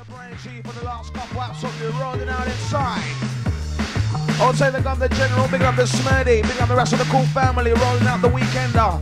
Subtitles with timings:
[0.00, 3.02] the Brian G for the last couple absolutely rolling out inside.
[4.40, 6.98] I'll say the gun the general, big up the Smurdy, big up the rest of
[6.98, 8.96] the cool family rolling out the weekender.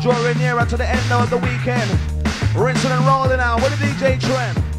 [0.00, 1.90] Drawing nearer to the end of the weekend.
[2.54, 4.73] Rinsing and rolling out with the DJ Trend.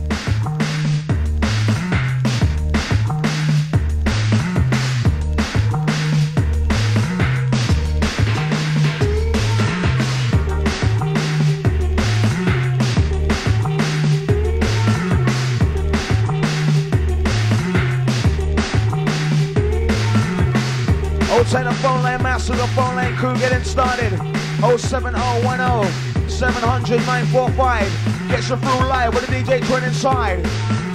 [22.65, 24.09] The phone line crew getting started.
[24.57, 28.27] 07010 700 945.
[28.27, 30.41] Gets you through live with the DJ Trend inside.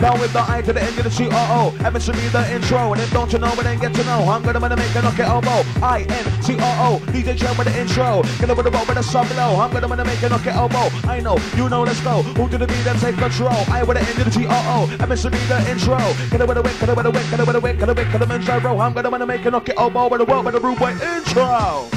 [0.01, 1.71] Down with the I to the end of the C O O.
[1.79, 2.93] Happens to be the intro.
[2.93, 4.29] And if don't you know, but then get to know.
[4.29, 5.63] I'm gonna make a knock it elbow.
[5.83, 7.13] I N T O O.
[7.13, 8.23] DJ Trend with the intro.
[8.39, 9.61] Get over the boat with the sub low.
[9.61, 10.89] I'm gonna, gonna make a knock it elbow.
[11.09, 12.23] I know, you know, let's go.
[12.23, 13.65] Who to the beat and take control?
[13.69, 14.87] I with the end of the T O O.
[14.99, 15.99] Happens to be the intro.
[16.31, 18.27] Get over the wick, get over the wick, get over the wick, the wick, over
[18.27, 18.79] the gyro.
[18.79, 20.93] I'm gonna, gonna make a knock it elbow with the world with the rude boy
[20.93, 21.89] intro.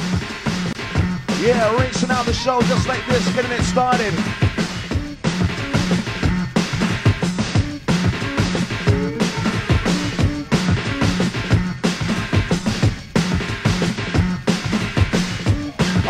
[1.40, 4.14] Yeah, rinsing out the show just like this, getting it started.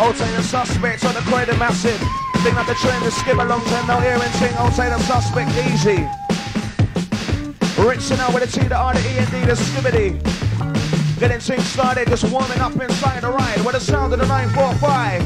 [0.05, 1.99] Outside the suspects on the corridor massive.
[2.43, 4.53] Think like the trend, the skip along to no hearing thing.
[4.53, 6.07] Outside the suspect easy.
[7.81, 11.19] Rinsing out with the T, the R, the E, and D, the Skibadee.
[11.19, 15.21] Getting things started, just warming up inside the ride with the sound of the 945.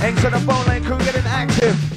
[0.00, 1.87] Hangs to the phone line crew getting active.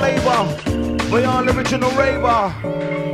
[0.00, 0.48] Flavor.
[1.12, 2.48] We are the original raver.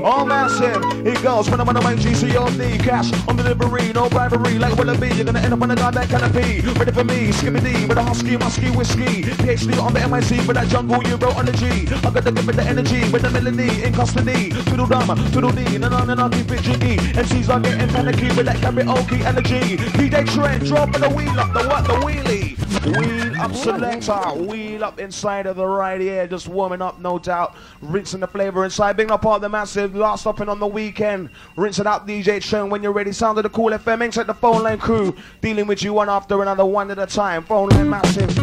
[0.06, 0.80] All massive.
[1.04, 2.78] It goes on the main GCOD.
[2.78, 4.56] Cash on delivery, no bribery.
[4.56, 6.60] Like what it be, you're gonna end up on the goddamn canopy.
[6.78, 9.24] Ready for me, Skibadee with a husky, musky whiskey.
[9.42, 11.66] PhD on the MIC with that jungle you wrote on the G.
[12.06, 14.50] I got to give it the energy with the melody in custody.
[14.70, 16.98] Toodle dama, toodle D, and on and on, keep it jiggy.
[17.18, 19.76] MCs are getting panicky with that karaoke energy.
[19.98, 22.54] DJ Trend, dropping the wheel up, the what, the wheelie.
[22.86, 23.15] Wheel
[23.54, 27.54] selector, wheel up inside of the right here, just warming up, no doubt.
[27.80, 31.30] Rinsing the flavor inside, big up all the massive, last stopping on the weekend.
[31.56, 33.12] Rinsing out DJ Trend when you're ready.
[33.12, 36.40] Sound of the Kool FM, inside the phone line crew, dealing with you one after
[36.42, 37.44] another, one at a time.
[37.44, 38.34] Phone line massive.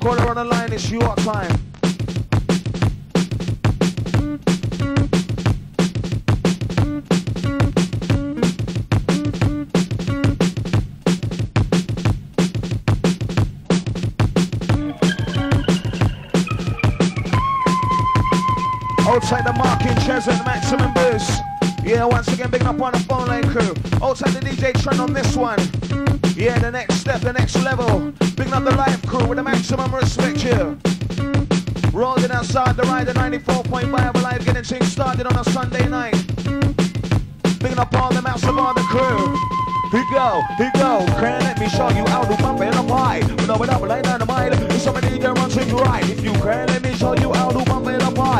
[0.00, 1.71] Caller on the line, it's your time.
[19.12, 21.42] Outside the marking the maximum boost.
[21.84, 23.74] Yeah, once again, big up on the phone line crew.
[24.02, 25.58] Outside the DJ trend on this one.
[26.34, 28.10] Yeah, the next step, the next level.
[28.36, 30.78] Big up the live crew with the maximum respect here.
[31.92, 36.16] Rolling outside the ride, the 94.5 live, getting things started on a Sunday night.
[37.60, 39.36] Big up all the massive on the crew.
[39.92, 41.04] Here go, here go.
[41.20, 43.20] Can let me show you how to bump it up high.
[43.46, 44.54] No, it up like dynamite.
[44.80, 46.08] Somebody can run things right.
[46.08, 47.71] If you can, let me show you how to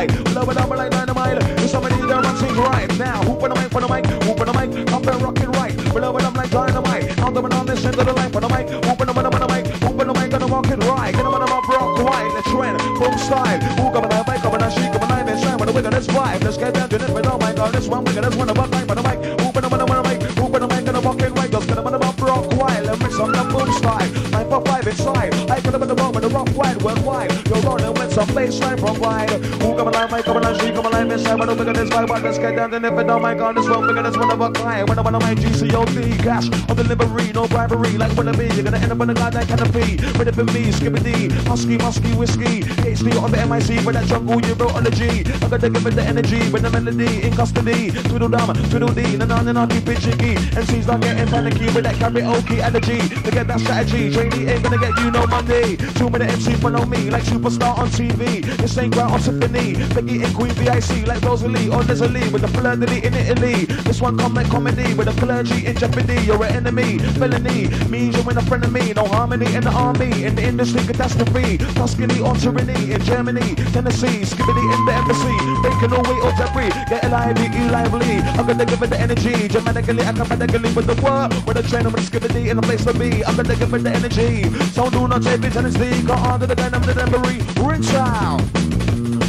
[0.03, 0.35] up high.
[0.35, 1.43] No, it up like dynamite.
[1.59, 2.99] If somebody can run things right.
[2.99, 5.39] Now, whoop on the mic, for the mic, whoop on the mic, up and rock
[5.39, 5.77] it right.
[5.93, 7.19] Below it up like dynamite.
[7.19, 9.25] Out them on this end of the line for the mic, whoop on the mic,
[9.25, 11.15] on the mic, whoop on the mic, gonna rock it right.
[11.15, 12.31] The mic, rock right.
[12.37, 13.61] The trend, boom style.
[13.79, 15.69] Who come on the mic, come on the sheet, come on the mic, shine with
[15.69, 16.43] the wiggle, let's vibe.
[16.45, 18.71] Let's get down to this, but oh my god, this one wiggle, this one about
[18.71, 20.85] mic, for the mic, whoop on the mic, on the mic, whoop on the mic,
[20.85, 21.51] gonna rock it right.
[21.51, 24.11] Just the mic, rock wild, and mix on the boom style.
[24.31, 25.35] Nine for five inside.
[25.51, 27.31] I get them in the moment, the rock wide, worldwide.
[27.49, 29.31] You're rolling with some baseline provide.
[29.63, 32.23] Who come alive, mic, come alive, she come alive, inside, but wiggle, this vibe, but
[32.23, 34.41] let's get down to if it don't my god, this one wiggle, this one of
[34.41, 34.89] a kind.
[34.89, 38.47] When I'm on my GCOD, cash on delivery, no bribery, like what it be.
[38.55, 39.97] You're gonna end up on the goddamn canopy.
[40.19, 42.63] Ready for me, Skibadee, husky, musky, whiskey.
[42.85, 45.25] HD on the MIC with that jungle you wrote on the G.
[45.43, 47.91] I gotta give it the energy with the melody in custody.
[48.09, 50.35] Twiddle dama, twiddle D, na na na na, keep it jiggy.
[50.57, 52.99] MC's not getting panicky with that karaoke energy.
[53.23, 55.77] To get that strategy, trainee ain't gonna get you no money.
[55.97, 58.02] Two minute MC follow me like superstar on TV.
[58.09, 59.75] This ain't ground on symphony.
[59.75, 59.95] me.
[59.95, 62.49] Becky and Queen VIC like Rosalie or Leslie with the
[62.87, 63.65] de in Italy.
[63.85, 66.21] This one comment comedy with a clergy in jeopardy.
[66.23, 68.93] You're an enemy, felony means you're in a friend of me.
[68.93, 71.59] No harmony in the army, in the industry catastrophe.
[71.59, 75.37] Tuscany or tyranny in Germany, Tennessee, Skibadee in the embassy.
[75.63, 76.73] Making no way or debris.
[76.89, 78.19] Get lively, you lively.
[78.39, 79.49] I'm gonna give it the energy.
[79.49, 81.31] Germanically, academically with the word.
[81.47, 83.25] With the train, with the Skibadee in the place to be.
[83.25, 84.51] I'm gonna give it the energy.
[84.73, 86.03] So do not take it, Tennessee.
[86.03, 87.39] Go on to the dynamic memory.
[87.63, 88.43] Ring sound.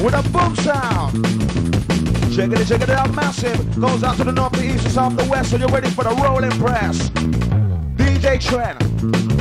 [0.02, 1.14] With a boom sound.
[2.34, 3.80] Check it, check it out, massive.
[3.80, 5.52] Goes out to the north, the east, the south, the west.
[5.52, 7.10] So you're ready for the rolling press.
[7.98, 9.33] DJ Trend.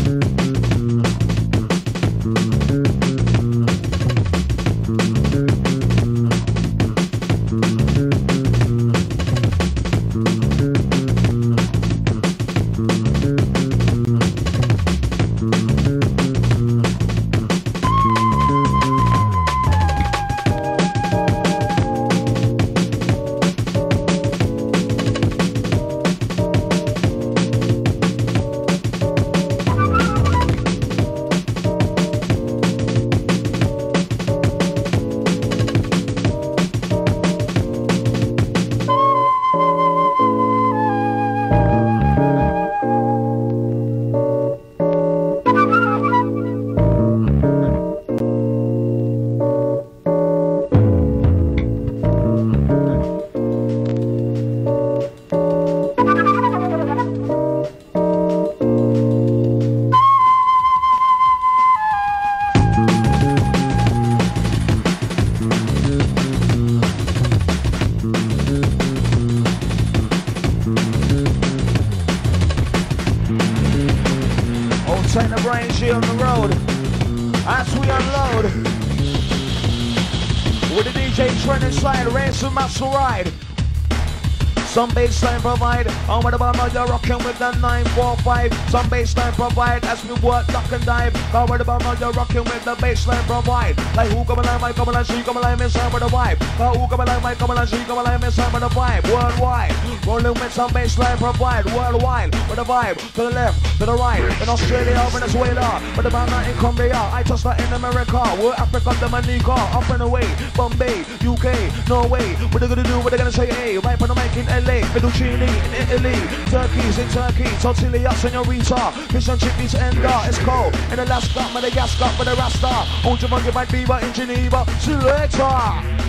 [85.23, 85.87] Baseline provide.
[86.09, 88.53] On what about now you're rocking with the 945.
[88.71, 91.35] Some baseline provide as we work, duck and dive.
[91.35, 93.77] On what about now you're rocking with the baseline provide.
[93.97, 96.41] Like who come alive, my come alive, she come alive, inside with the vibe.
[96.59, 99.05] Now who come alive, my come alive, she come alive, inside with the vibe.
[99.13, 99.75] Worldwide.
[100.07, 101.65] Rolling with some baseline provide.
[101.67, 102.35] Worldwide.
[102.49, 102.97] With the vibe.
[103.15, 104.23] To the left, to the right.
[104.41, 105.83] In Australia, Venezuela.
[105.97, 107.11] but the banana in Cumbria.
[107.13, 108.23] I touch that in America.
[108.39, 109.53] We're Africa, Dominica.
[109.75, 110.27] Up and away.
[110.55, 111.47] Bombay, UK,
[111.89, 112.35] Norway.
[112.51, 113.01] What they gonna do?
[113.01, 113.47] What they gonna say?
[113.47, 114.87] Hey, right on the mic in LA.
[114.95, 116.15] Fettuccine in Italy,
[116.47, 122.11] turkeys in Turkey, tortilla senorita, fish and chickpeas and uh, it's cold in Alaska, Madagascar
[122.19, 125.59] with a Rasta, on Jamaica by Beaver in Geneva, selector.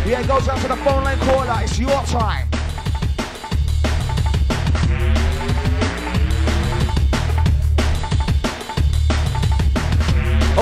[0.06, 2.53] Yeah, goes out to the phone line caller, it's your time.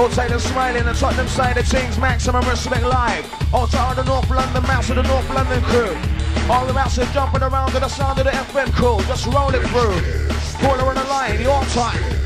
[0.02, 3.24] Outside and smiling and Tottenham side of things, maximum respect live.
[3.54, 5.96] Outside the North London, mouse of the North London crew.
[6.50, 8.98] All the massive jumping around to the sound of the FM crew.
[9.06, 10.66] Just roll it through.
[10.66, 12.21] Corner on the line, your time.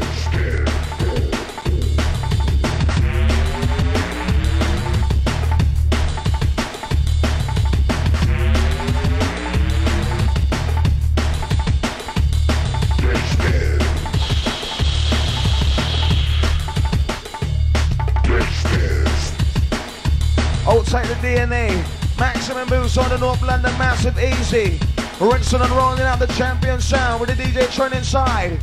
[21.36, 21.70] DNA.
[22.18, 24.80] Maximum boost on the North London Massive Easy.
[25.20, 28.58] Rinsing and rolling out the champion sound with the DJ Trend inside.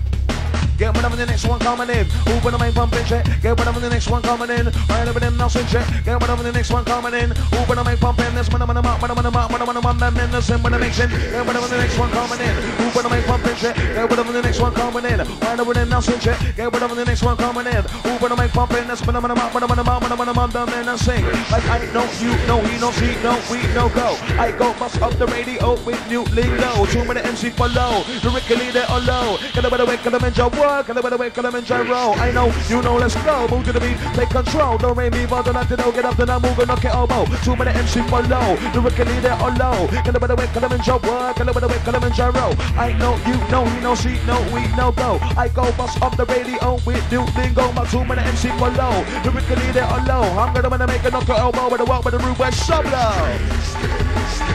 [0.83, 2.09] Get one of the next one coming in.
[2.27, 3.25] Open the main pumping check.
[3.41, 4.67] Get one of the next one coming in.
[4.91, 5.87] Right over them Nelson check.
[6.03, 7.31] Get one of the next one coming in.
[7.55, 8.35] Open the main pumping.
[8.35, 9.01] This one of them up.
[9.01, 9.53] One of them up.
[9.53, 9.99] One of them up.
[9.99, 11.09] Them in the sim when it mixing.
[11.09, 12.55] Get one of the next one coming in.
[12.83, 13.77] Open the main pumping check.
[13.77, 15.19] Get one of the next one coming in.
[15.23, 16.41] Right over them Nelson check.
[16.57, 17.83] Get one of the next one coming in.
[18.03, 18.87] Open the main pumping.
[18.89, 19.55] This one of them up.
[19.55, 20.03] One of them up.
[20.03, 20.51] One of them up.
[20.51, 21.23] Them in the sing.
[21.55, 24.19] Like I know you know he know she know we know go.
[24.35, 26.87] I go bust up the radio with new lingo.
[26.91, 28.03] Two minute MC follow.
[28.03, 29.39] The Ricky leader on low.
[29.55, 29.97] Get a better way.
[30.03, 32.14] Get a mention word work, and the way Kilimanjaro.
[32.17, 33.47] I know, you know, let's go.
[33.49, 34.79] Move to the beat, take control.
[34.79, 35.93] Don't make me bother not to know.
[35.93, 37.25] Get up and I'm moving, knock it elbow.
[37.45, 38.57] Two minute MC follow.
[38.73, 39.87] The rookie leader on low.
[40.05, 42.47] Get the way Kilimanjaro work, and the way Kilimanjaro.
[42.87, 45.19] I know, you know, he know, she know, we know, go.
[45.37, 47.73] I go bust up the radio with new lingo.
[47.73, 49.05] My two minute MC follow.
[49.25, 50.25] The rookie leader on low.
[50.41, 53.09] I'm gonna wanna make a knock elbow with the walk with the root west solo.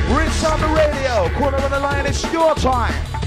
[0.10, 1.30] Rinse on the radio.
[1.38, 3.27] Corner on the line, it's your time.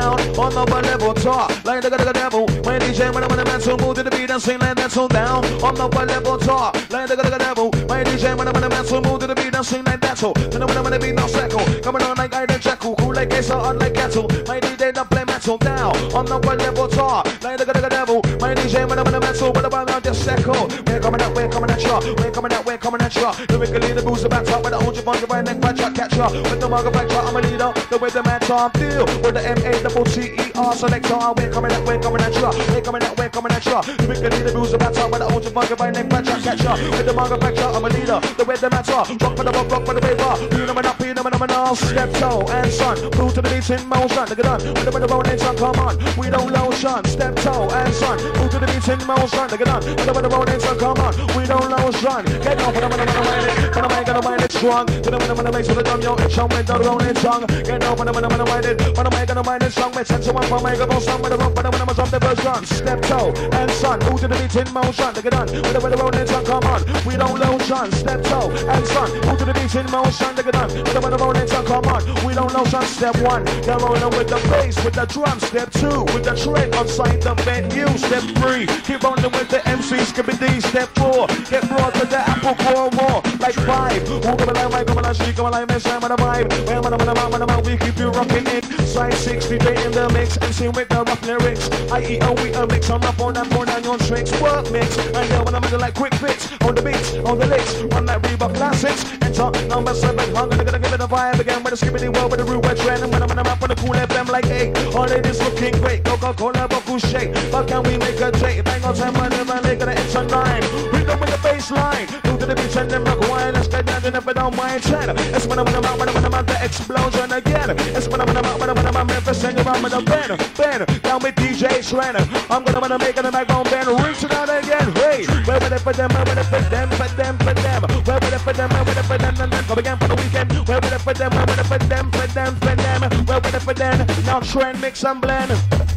[0.00, 2.46] Down on the one level top, like the, devil.
[2.64, 4.90] My DJ, when I'm in the mental move to the beat and sing like that,
[4.90, 7.70] so down on the one level top, like the, devil.
[7.88, 10.16] My DJ, when I'm in the mental move to the beat and sing like that,
[10.16, 13.14] so then I'm in the beat now cycle, coming on like I the Jekyll, cool
[13.14, 14.28] like Ace, on like Kettle.
[14.48, 18.22] My DJ, the play metal down on the one level top, like the devil.
[18.70, 20.68] My DJ, man, I'm in the mental, but I'm on just echo.
[20.86, 21.98] We're coming out, we're coming at ya.
[22.18, 23.34] We're coming out, we're coming at ya.
[23.50, 25.94] Lyrically, the booze about top, but I hold you on your right neck, by track
[25.94, 26.30] catcher.
[26.30, 27.72] With the mugger back, I'm a leader.
[27.90, 29.06] The way the man talk, deal.
[29.26, 32.34] With the M A double T E R selector, we're coming out, we're coming at
[32.34, 32.50] ya.
[32.70, 33.82] We're coming out, we're coming at ya.
[34.06, 36.42] Lyrically, the booze about top, but I hold you on your right neck, by track
[36.42, 36.74] catcher.
[36.94, 38.20] With the mugger back, I'm a leader.
[38.38, 40.30] The way the man talk, rock for the rock, rock for the paper.
[40.54, 42.94] Phenomenal, phenomenal, step toe and son.
[43.18, 44.62] Move to the beat in motion, look at that.
[44.62, 45.98] With the rolling sun, come on.
[46.14, 48.22] We don't lotion, step toe and son.
[48.38, 49.82] Move to the beat in motion, look at that.
[49.84, 51.12] With the rolling sun, come on.
[51.36, 52.24] We don't lotion.
[52.44, 53.72] Get down for the money, money, money.
[53.72, 54.86] For the money, gonna mind it strong.
[54.86, 57.46] To the money, money, make the drum, yo, it's on with the rolling song.
[57.46, 58.76] Get down for the money, money, mind it.
[58.96, 59.94] For the money, gonna mind it strong.
[59.94, 62.10] Make sense of one for my go song with the rock, but the money, drop
[62.10, 62.60] the version.
[62.66, 63.98] Step toe and son.
[64.10, 65.48] Move to the beat in motion, look at that.
[65.50, 66.80] With the rolling sun, come on.
[67.06, 69.08] We don't lotion, step toe and son.
[69.24, 70.68] Move to the beat in motion, look at that.
[70.74, 72.02] With the rolling sun, come on.
[72.26, 73.44] We don't lotion, step one.
[73.62, 75.38] They're rolling with the bass, with the drum.
[75.38, 77.88] Step two, with the track outside the venue.
[77.96, 80.60] Step three, keep rolling with the MC, skipping D.
[80.60, 83.22] Step four, get brought to the apple core war.
[83.38, 86.16] Like five, who come alive, I come alive, she come alive, man, shine with the
[86.16, 86.48] vibe.
[86.66, 88.64] Well, man, man, man, man, man, we keep you rocking it.
[88.86, 91.70] Side 60 day in the mix, and sing with the rough lyrics.
[91.92, 94.32] I eat a we a mix, I'm up on that four down your tricks.
[94.40, 97.46] Work mix, and yeah, when I'm in like quick fix on the beats, on the
[97.46, 99.04] licks, on that Reebok classics.
[99.22, 102.30] Enter number seven, I'm gonna, gonna give it a vibe again with the skippity world
[102.30, 103.02] with the rude trend.
[103.02, 105.74] And when I'm in the map with the Kool FM like hey, all ladies looking
[105.80, 106.04] great.
[106.04, 108.64] Coca-Cola, Boku shake, but can we make a date?
[108.64, 110.62] Bang on time, man, never make it an extra nine.
[110.92, 113.54] We done with the baseline, move to the beach and then rock wine.
[113.54, 115.10] Let's get down to never don't mind ten.
[115.36, 117.70] It's when I'm in the mouth, when I'm the mouth, the explosion again.
[117.96, 120.02] It's when I'm in the mouth, when I'm the mouth, Memphis, and I'm in the
[120.02, 122.16] Ben, Ben, down with DJ Trend.
[122.50, 124.88] I'm gonna wanna make it a microphone Ben, reach it out again.
[124.96, 127.82] Hey, where with it for them, where with it for them, for them, for them.
[128.08, 130.08] Where with it for them, where with it for them, and then come again for
[130.08, 130.48] the weekend.
[130.68, 133.00] Where with it for them, where with it for them, for them, for them.
[133.26, 135.89] Where with it for them, now trend, mix and blend.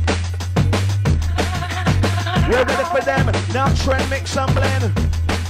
[2.50, 3.32] We're ready for them.
[3.54, 4.92] Now trend mix and blend.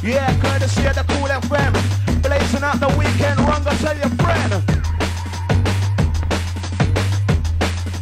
[0.03, 1.73] Yeah, courtesy of the Kool FM.
[2.21, 3.39] Blazing out the weekend.
[3.39, 4.51] Run, go tell your friend.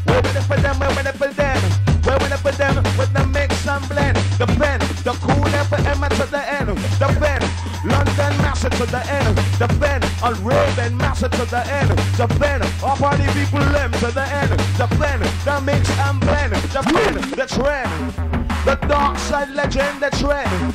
[0.05, 0.79] We're ready for them.
[0.79, 1.81] We're ready for them.
[2.05, 4.17] We're ready for them with the mix and blend.
[4.37, 6.69] The pen, the Kool FM to the end.
[6.99, 7.41] The pen,
[7.85, 9.37] London massive to the end.
[9.59, 11.91] The pen, on Raven massive to the end.
[12.17, 14.51] The pen, all party people them to the end.
[14.77, 16.53] The pen, the mix and blend.
[16.55, 18.40] The pen, the trend.
[18.63, 20.73] The dark side legend, the trend.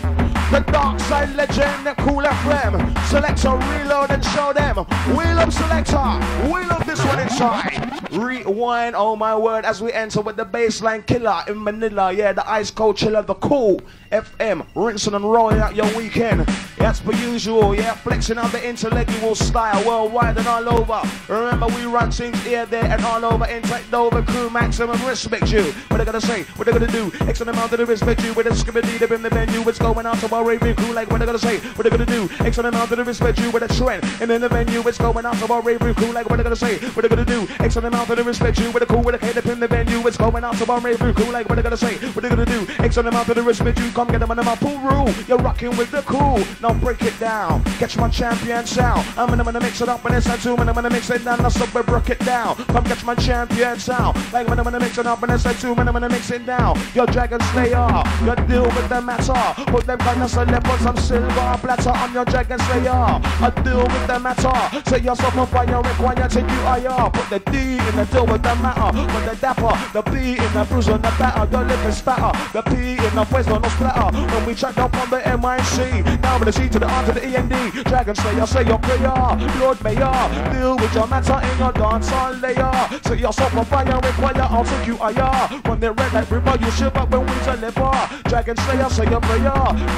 [0.51, 3.07] The dark side legend, the Kool FM.
[3.07, 4.85] Selector, reload and show them.
[5.17, 6.21] We love selector.
[6.45, 8.06] We love this one inside.
[8.13, 12.13] Rewind, oh my word, as we enter with the baseline killer in Manila.
[12.13, 13.81] Yeah, the ice cold chiller, the Kool
[14.13, 14.67] FM.
[14.75, 16.47] Rinsing and rolling out your weekend.
[16.77, 21.03] That's per usual, yeah, flexing out the intellectual style worldwide and all over.
[21.29, 23.45] Remember, we run things here, there, and all over.
[23.47, 25.73] Intake over crew, maximum respect you.
[25.89, 26.45] What they gonna say?
[26.55, 27.11] What they gonna do?
[27.23, 29.63] Excellent amount of the respect you with a skibbity dip in the venue.
[29.63, 30.17] What's going on?
[30.19, 31.59] So our raving crew, like what they gonna say?
[31.59, 32.29] What they gonna do?
[32.41, 34.05] Excellent amount of the respect you with a trend.
[34.21, 35.35] And in the venue, what's going on?
[35.37, 36.79] So our raving crew, like what they gonna say?
[36.91, 37.49] What they gonna do?
[37.59, 40.07] Excellent amount of respect you with a cool with a head up in the venue.
[40.07, 40.57] It's going on?
[40.57, 41.97] So our raving crew, like what they gonna say?
[42.13, 42.67] What they gonna do?
[42.79, 43.91] Excellent amount of respect you.
[43.91, 45.11] Come get them under my pool rule.
[45.27, 46.39] You're rocking with the cool.
[46.61, 47.65] Now break it down.
[47.79, 49.07] Catch my champion sound.
[49.17, 51.25] I'm gonna, gonna mix it up and it's a two and I'm gonna mix it
[51.25, 51.39] down.
[51.75, 52.57] We break it down.
[52.57, 54.17] Come catch my champion sound.
[54.33, 56.31] Like when I'm gonna mix it up and it's a two and I'm gonna mix
[56.31, 56.79] it down.
[56.95, 58.03] Your dragon slayer.
[58.25, 59.63] Your deal with the matter.
[59.71, 62.91] Put them gunners and put some silver platter on your dragon slayer.
[62.93, 64.91] I deal with the matter.
[64.91, 67.11] Say yourself on fire, require take you higher.
[67.11, 68.91] Put the D in the deal with the matter.
[69.13, 71.47] Put the dapper, the B in the bruise on the batter.
[71.47, 72.33] the lip is spatter.
[72.53, 74.17] The P in the poison, no splatter.
[74.33, 77.13] When we check up on the MIC, now with the C to the R to
[77.13, 77.83] the E and D.
[77.85, 79.15] Dragon slayer, say your prayer.
[79.61, 80.15] Lord Mayor,
[80.53, 82.73] deal with your matter in your dance on layer.
[83.05, 85.49] Say yourself on fire, require I'll take you higher.
[85.67, 87.93] When they red like river, you shiver when we deliver.
[88.29, 89.53] Dragon slayer, say your prayer.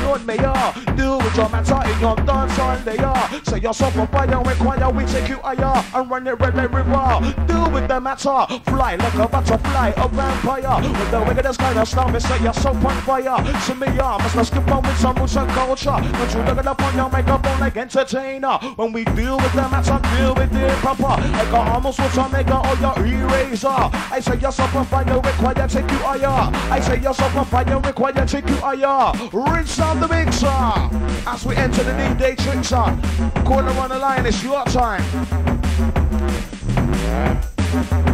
[0.04, 0.54] Lord Mayor,
[0.96, 3.14] deal with your matter in your dance on layer.
[3.44, 5.84] Say yourself on fire, require we take you higher.
[5.94, 7.34] And run it red like river.
[7.46, 10.80] Deal with the matter, fly like a butterfly, a vampire.
[10.80, 13.60] With the wickedest kind of stuff, say you're so on fire.
[13.60, 15.98] So me, yeah, must not skip on with some roots and culture.
[16.00, 18.58] Don't you look it up on your microphone like entertainer.
[18.76, 21.04] When we deal with the matter, deal with it proper.
[21.06, 23.68] I got almost what I make all your eraser.
[23.68, 26.50] I say yourself on fire, require take you higher.
[26.72, 29.12] I say yourself on fire, require take you higher.
[29.32, 30.46] Rinse out the mixer.
[31.28, 32.84] As we enter the new day trickser.
[33.44, 35.02] Corner on the line, it's your time.
[37.08, 38.07] CID, Thank you.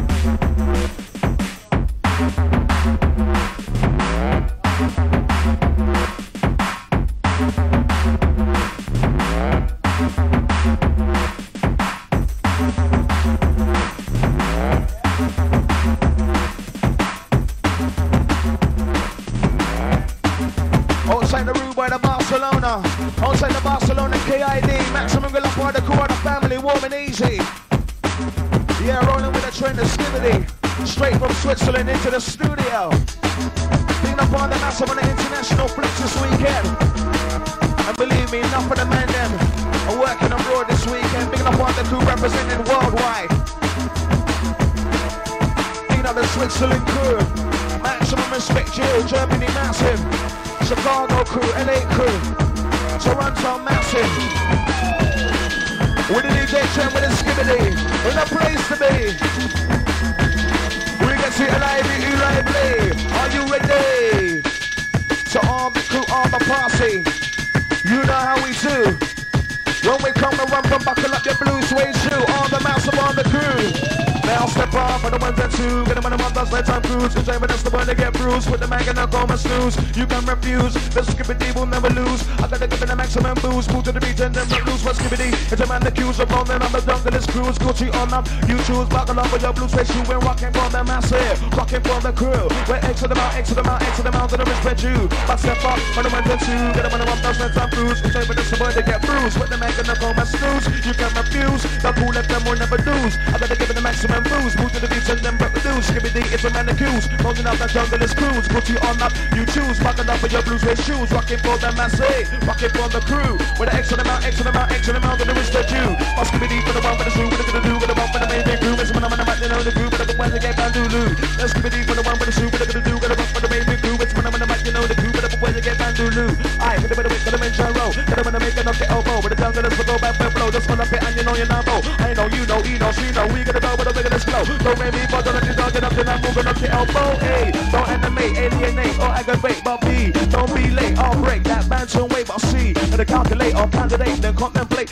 [76.64, 77.14] Time cruise.
[77.14, 78.50] Enjoy but that's the one to get bruised.
[78.50, 79.76] With the mag and the coma snooze.
[79.97, 80.75] You can refuse.
[80.94, 82.26] The skippity will never lose.
[82.40, 83.73] I gotta give it a maximum boost.
[83.73, 84.83] Move to the beat and then lose.
[84.85, 85.30] What skippity?
[85.52, 87.59] It's a man accused of rolling on the junglist cruise.
[87.59, 88.26] Gucci on up.
[88.49, 88.88] You choose.
[88.88, 91.38] Buckle up with your blue suede shoe and rocking for the massive.
[91.52, 92.49] Rocking for the crew.
[92.68, 94.33] We're X to the mount, X to the mount, X to the mount.
[94.33, 94.97] And respect you.
[95.28, 96.64] But step up for the ones that two.
[96.75, 98.00] Get them on the one that's time cruise.
[98.02, 99.37] Enjoy but that's the one to get bruised.
[99.38, 100.64] With the mag and the coma snooze.
[100.87, 101.62] You can refuse.
[101.83, 103.14] The cool left them will never lose.
[103.28, 104.56] I gotta give a maximum booze.
[104.56, 105.84] Move to the beats and then break the news.
[105.92, 107.12] Give me the it's a man accused.
[107.20, 108.48] Holding out that jungle is cruise.
[108.48, 109.76] Put you on up, you choose.
[109.84, 111.12] Rocking up with your blues with shoes.
[111.12, 112.32] Rocking for the massive.
[112.48, 113.36] Rocking for the crew.
[113.60, 115.36] With the X on the mount, X on the mount, X on the mount, gonna
[115.36, 115.84] respect you.
[116.16, 117.28] I'll skip for the one for the shoe.
[117.28, 117.74] What gonna do?
[117.76, 118.74] Gonna bump for the main big crew.
[118.80, 119.90] It's when I'm on the mic, you know the crew.
[119.92, 121.02] But I'm when they get bandulu.
[121.36, 122.48] Let's skip it for the one for the shoe.
[122.48, 122.96] What gonna do?
[122.96, 124.00] Gonna bump for the main big crew.
[124.00, 125.03] It's when I'm on the mic, you know the crew.
[125.40, 126.30] When they get bandulu.
[126.60, 127.92] I hit the better with the main gyro.
[127.92, 129.20] Get them when I make up the elbow.
[129.20, 130.50] With the tongue, gonna go back, flow.
[130.50, 131.64] Just wanna fit and you know you're not
[131.98, 133.26] I know you know, he knows, she know.
[133.28, 134.44] We gonna go with a bigger flow.
[134.58, 137.18] Don't make me bother let you dog it up, then I'm moving up your elbow.
[137.20, 142.08] A, don't animate, alienate, or aggravate, but B, don't be late, or break that bantam
[142.08, 144.90] way, but C, and the calculate or candidate, then contemplate,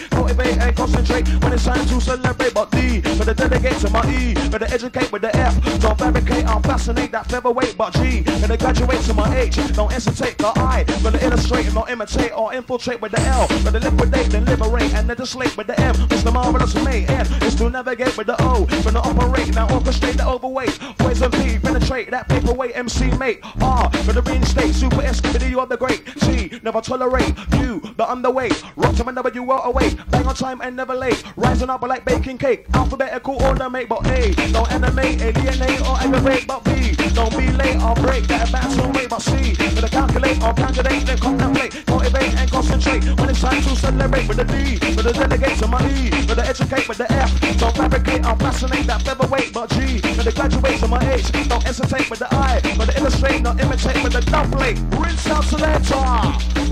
[0.52, 1.42] motivate and concentrate.
[1.42, 4.70] When it's time to celebrate, but D, for the delegate to my E, for the
[4.70, 9.00] educate with the F, don't fabricate, I'll fascinate that featherweight, but G, and the graduate
[9.02, 13.12] to my H, don't hesitate, the I, the illustrate, and not imitate or infiltrate with
[13.12, 16.74] the L, for the liquidate, then liberate, and legislate with the M, it's the marvelous
[16.84, 20.78] me, N, is to navigate with the O, for the operate, now orchestrate the overweight.
[20.98, 21.58] Poison P,
[21.92, 23.40] penetrate that paperweight MC mate.
[23.60, 26.02] R, for the reinstate, super escapade, you are the great.
[26.20, 27.34] C, never tolerate.
[27.58, 28.72] you but on the underweight.
[28.76, 29.96] Rock to my W, well awake.
[30.10, 31.22] Bang on time and never late.
[31.36, 32.66] Rising up like baking cake.
[32.74, 37.80] Alphabetical order, mate, but A, don't animate, alienate or aggravate, but B, don't be late
[37.82, 38.26] or break.
[38.28, 43.04] That advance will wait, but C, the calculate or candidate, then contemplate, motivate and concentrate.
[43.18, 46.34] When it's time to celebrate with the D, for the delegate to my E, for
[46.34, 47.30] the educate with the F.
[47.58, 51.30] Don't fabricate or fascinate that featherweight, but G, for the graduate to my H.
[51.48, 54.78] Don't hesitate with the eye, but illustrate, not imitate with the doublet.
[54.98, 55.94] Rinse out selector,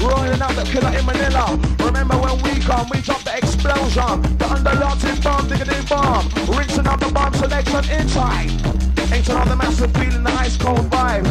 [0.04, 1.58] rolling out the killer in Manila.
[1.84, 4.22] Remember when we come, we drop the explosion.
[4.38, 6.28] The underlotted bomb, digging bomb.
[6.56, 8.50] Rinsing out the bomb selection inside.
[9.12, 11.26] Ain't on the massive feeling the ice cold vibe.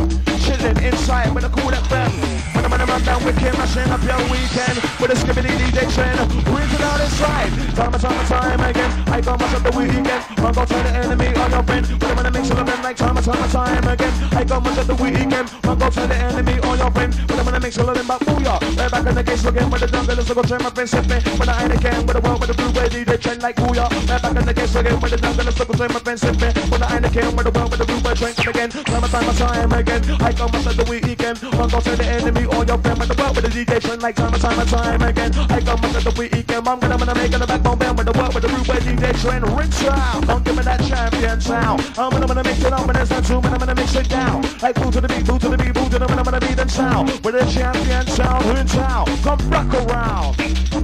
[0.45, 2.38] Chilling inside with a Kool FM.
[2.59, 4.75] When I'm on the run down with Kim, mashing up your weekend.
[4.99, 6.19] With a Skibadee DJ trend.
[6.43, 7.55] Rinsing out inside.
[7.71, 8.91] Time and time and time again.
[9.07, 10.11] I go much of the weekend.
[10.35, 11.87] Run go turn the enemy on your friend.
[11.87, 14.13] When I'm in the mix of them like time and time and time again.
[14.35, 15.47] I go much of the weekend.
[15.63, 17.15] Run go turn the enemy on your friend.
[17.15, 18.59] When I'm in the mix of them back booyah.
[18.75, 19.69] Right back in the case again.
[19.71, 21.23] With the jungle is go turn my friend sipping.
[21.39, 22.05] When I ain't again.
[22.05, 23.87] With the world with the blue way DJ trend like booyah.
[23.87, 24.99] Right back in the case again.
[24.99, 26.53] With the jungle is go turn my friend sipping.
[26.67, 27.31] When I ain't again.
[27.39, 28.69] With the world with the blue way trend again.
[28.83, 30.03] Time and time and time again.
[30.19, 31.39] I go much of the weekend.
[31.55, 32.99] Run go turn the enemy on your friend.
[32.99, 35.31] With the world with the DJ trend like time and time and time again.
[35.35, 36.67] I much of the weekend.
[36.67, 38.65] I'm gonna, I'm gonna make it a backbone band with the world with the blue
[38.67, 39.43] way DJ trend.
[39.57, 40.25] Rinse out.
[40.27, 41.81] Don't give me that champion sound.
[41.97, 44.09] I'm gonna, gonna mix it up and it's not two, and I'm gonna mix it
[44.09, 44.41] down.
[44.61, 46.39] Like boo to the beat, boo to the beat, boo to the beat, I'm gonna
[46.39, 47.09] beat them sound.
[47.23, 49.07] With the champion sound, rinse out.
[49.23, 50.37] Come back around.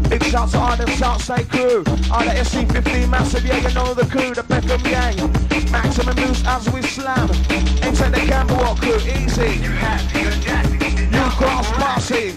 [0.10, 1.84] Big shouts to all them Southside crew.
[2.12, 5.18] All the SE15 massive, yeah, you know the crew, the Peckham gang.
[5.72, 7.30] Maximum moves as we slam.
[7.82, 9.62] Enter the Camberwell crew, easy.
[9.64, 9.72] You
[11.38, 12.34] cross Marcy.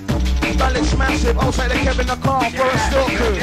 [0.59, 3.35] Balance massive, outside the Kevin the car for a store crew.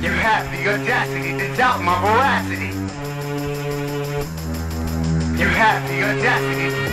[0.00, 2.70] You have the audacity to doubt my veracity.
[5.40, 6.87] You have the audacity.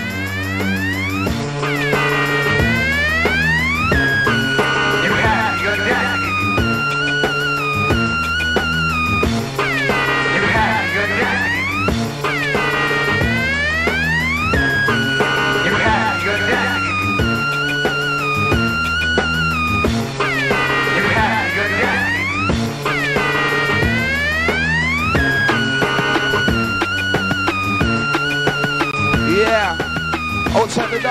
[30.55, 30.61] Yeah.
[30.61, 31.03] Outside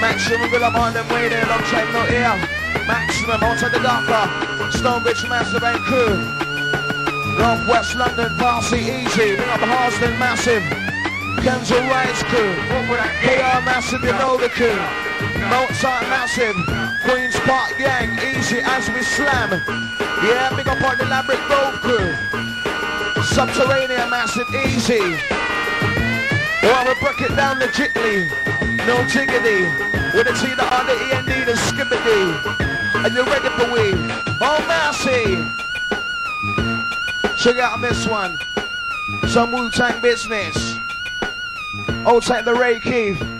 [0.00, 2.36] Maximum, good up on them waiting, I'm checking no ear.
[2.86, 4.76] Maximum, on to the doctor.
[4.76, 6.16] Stonebridge, Massive and crew.
[7.38, 9.36] Northwest London, Parsi, easy.
[9.36, 10.62] Bring up Harlesden, massive.
[11.40, 12.52] Kensal Rise crew.
[13.24, 14.76] KR massive, you know the crew.
[15.48, 16.56] Mozart massive.
[17.04, 19.50] Queen's Park gang, easy as we slam.
[20.24, 23.22] Yeah, big up on the Elaborate Road crew.
[23.22, 25.39] Subterranean massive, easy.
[26.62, 28.28] Well, we break it down legitly.
[28.86, 29.68] No jiggity.
[30.14, 33.04] With a T, the R, the E, and D, the Skibadee.
[33.04, 33.94] And you're ready for we?
[34.42, 35.38] Oh, mercy.
[37.42, 38.38] Check out this one.
[39.28, 40.76] Some Wu-Tang business.
[42.04, 43.39] Old type the Ray Keith.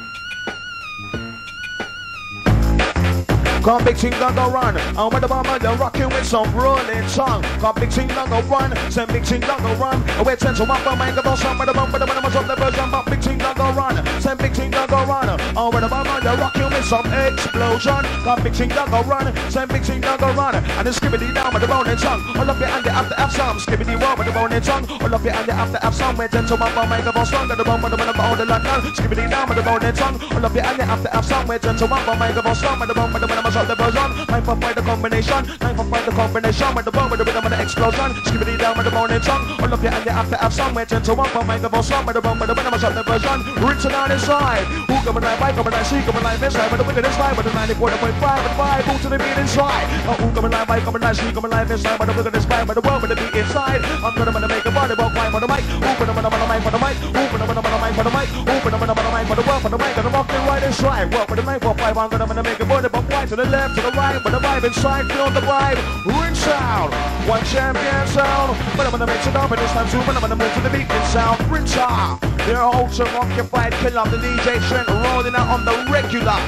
[3.62, 4.76] Come big team don't go run.
[4.96, 7.42] I'm with the bomber, you're rocking with some rolling tongue.
[7.60, 8.74] Come big team don't go run.
[8.90, 10.02] Send big team don't go run.
[10.18, 12.56] Away ten to one for my go some with the bomber, the bomber of the
[12.56, 12.90] version.
[12.90, 14.00] But big team don't go run.
[14.20, 15.28] Send big team don't go run.
[15.28, 18.02] I'm with the bomber, you're rocking with some explosion.
[18.24, 19.28] Come big team don't go run.
[19.50, 20.54] Send big team don't go run.
[20.56, 22.24] And then skibbity down with the rolling tongue.
[22.40, 23.58] All up it and the after F some.
[23.60, 24.88] Skibbity roll with the rolling tongue.
[24.88, 26.16] All up it and the after F some.
[26.16, 27.46] With ten to one for my go strong.
[27.46, 28.80] The bomber, the bomber of the London.
[28.96, 30.16] Skibbity down with the rolling tongue.
[30.32, 31.46] All up it and the after F some.
[31.46, 32.80] With ten to one for my go strong.
[32.80, 34.08] With the bomber, the bomber of the version.
[34.26, 35.42] Time for fight the combination.
[35.58, 36.74] Time for fight the combination.
[36.74, 38.10] With the bomb, with the rhythm, and the explosion.
[38.26, 39.42] Skibbity down with the morning song.
[39.60, 42.06] All of you and you have to have some way to one for microphone song.
[42.06, 43.38] With the bomb, with the rhythm, and the version.
[43.58, 44.64] Written on inside.
[44.86, 46.70] Who coming like bike, coming like she, coming like this side.
[46.70, 47.36] With the wicked inside.
[47.36, 48.86] With the 94.5 and 5.
[48.86, 49.86] Move to the beat inside.
[50.06, 51.98] Oh, who coming like bike, coming like she, coming like this side.
[51.98, 52.68] With the wicked inside.
[52.68, 53.80] With the world, with the beat inside.
[54.04, 55.64] I'm gonna, make a body walk climb on the mic.
[55.80, 56.96] Open them, on the mic for the mic.
[57.02, 58.28] Open them, on the mic for the mic.
[58.30, 59.96] Open on the mic for the world, for the work on the mic.
[59.96, 61.12] And I'm walking right and inside.
[61.12, 61.98] Work with the 945.
[61.98, 64.16] I'm gonna, gonna make a body walk right to the left, to the right.
[64.22, 65.78] With the vibe inside feel the vibe.
[66.06, 66.94] Ring sound,
[67.28, 68.56] one champion sound.
[68.76, 70.00] But I'm gonna mix it up, and this time too.
[70.06, 71.40] But I'm gonna move to the beat and sound.
[71.50, 72.20] Ring sound.
[72.46, 74.04] They're ultra occupied killer.
[74.08, 76.38] The DJ Trend rolling out on the regular.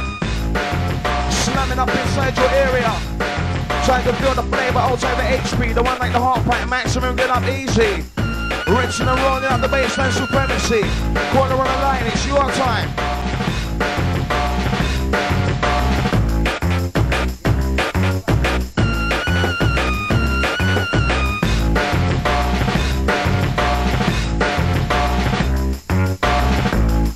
[1.45, 2.93] Slamming up inside your area.
[3.85, 5.75] Trying to feel the flavor outside the HP.
[5.75, 8.22] The one like the heart pipe, maximum get up easy.
[8.67, 10.83] Rinsing and rolling out the baseline supremacy.
[11.33, 12.89] Corner on the line, it's your time.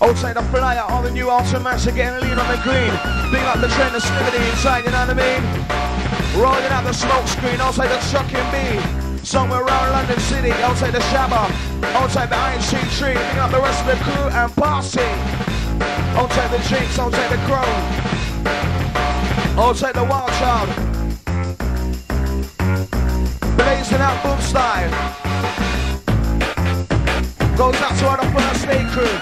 [0.02, 2.92] Outside the flyer, all the new Ultimats are getting lean on the green.
[3.30, 6.40] Big up the trend of snivelly inside, you know what I mean?
[6.40, 9.05] Rolling out the smoke screen, outside the Chucking B.
[9.26, 11.50] Somewhere around London City, outside the Shabba,
[11.96, 15.02] outside the Iron Sheet Tree, big up the rest of the crew and party.
[16.14, 17.66] Outside the Jinx, outside the Crow.
[19.60, 20.68] Outside the Wild Child.
[23.56, 24.90] Blazing out boom style.
[27.56, 29.18] Goes out to all the first aid crew.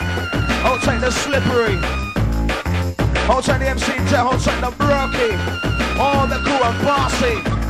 [0.85, 1.81] Tight the slippery.
[3.27, 4.39] Tight the MC Jet.
[4.39, 5.33] Tight the Brokey.
[5.99, 7.64] All the crew are bossy.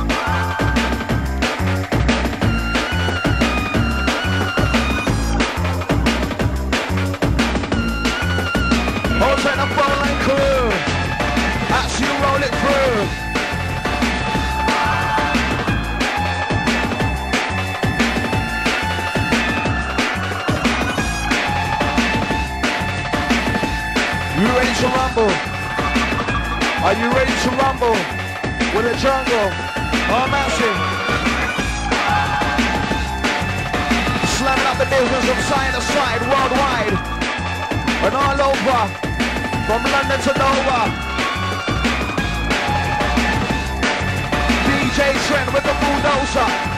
[28.75, 29.47] With the jungle?
[30.11, 30.75] Oh, massive.
[34.35, 36.95] Slamming up the business from side to side, worldwide.
[38.03, 38.81] And all over.
[39.65, 40.91] From London to Nova.
[44.67, 46.74] DJ Trend with the bulldozer.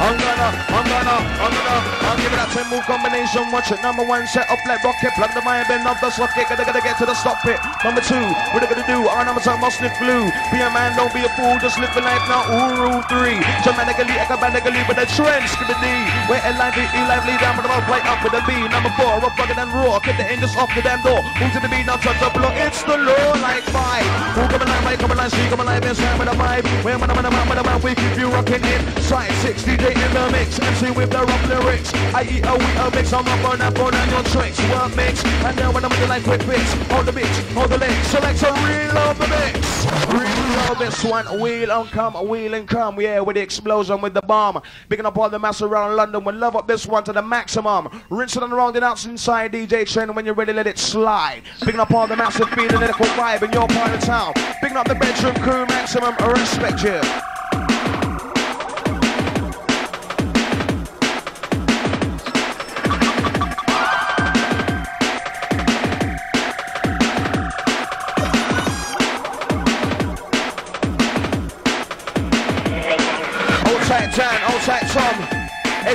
[0.00, 1.76] I'm gonna, I'm gonna, I'm gonna,
[2.08, 3.52] I'll give it that 10 move combination.
[3.52, 5.12] Watch it, number one, set up like rocket.
[5.12, 6.48] Plug the mind, bend off the socket.
[6.48, 7.60] Gotta, gotta get to the stop it.
[7.84, 8.24] Number two,
[8.56, 9.04] what they gonna do?
[9.12, 10.32] Our number time, must sniff glue.
[10.48, 12.48] Be a man, don't be a fool, just live a life now.
[12.48, 13.44] Ooh, rule three.
[13.60, 15.84] Dramatically, acrobatically, with the trend, skip the D.
[16.32, 18.56] Where a lively, e lively, down with the mouth, right up with the B.
[18.72, 20.00] Number four, rough, rugged, and raw.
[20.00, 21.20] Get the engines off the damn door.
[21.36, 22.48] Move to the beat, now touch the blow.
[22.56, 24.08] It's the law, like five.
[24.32, 26.64] Who come alive, right, come alive, see, come alive, inside with a vibe.
[26.88, 28.80] Where, man, man, man, man, man, we keep you rocking it.
[29.04, 30.58] Side 60 in the mix.
[30.58, 31.92] MC with the rough lyrics.
[32.14, 33.12] I eat a wheat a mix.
[33.12, 34.58] I'm not burn up on your tricks.
[34.70, 35.24] One mix.
[35.24, 36.72] And then when I'm in the line, quick fix.
[36.92, 38.04] Hold the bitch, hold the leg.
[38.06, 39.86] Select a real of the mix.
[40.12, 41.40] Real love this one.
[41.40, 43.00] Wheel on come, wheel and come.
[43.00, 44.62] Yeah, with the explosion, with the bomb.
[44.88, 46.24] Picking up all the mass around London.
[46.24, 47.88] We love up this one to the maximum.
[48.10, 50.14] Rinsing and rounding out inside DJ Train.
[50.14, 51.42] When you're ready, let it slide.
[51.60, 54.32] Picking up all the massive feeling, equal vibe in your part of town.
[54.60, 57.39] Picking up the bedroom crew, maximum respect you.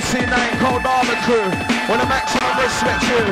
[0.04, 0.28] C9
[0.60, 1.48] Cold Armor crew.
[1.88, 3.32] With a maximum respect to.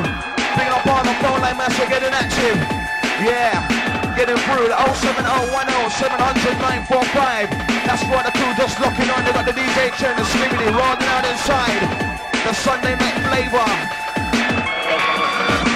[0.56, 2.56] Bring up on the phone line, man, so getting active.
[3.20, 3.60] Yeah,
[4.16, 6.08] getting through the 07010
[7.84, 9.24] That's for the crew just locking on.
[9.24, 11.84] They got the DJ turn the slimmity rolling out inside.
[12.46, 14.03] The Sunday night flavor.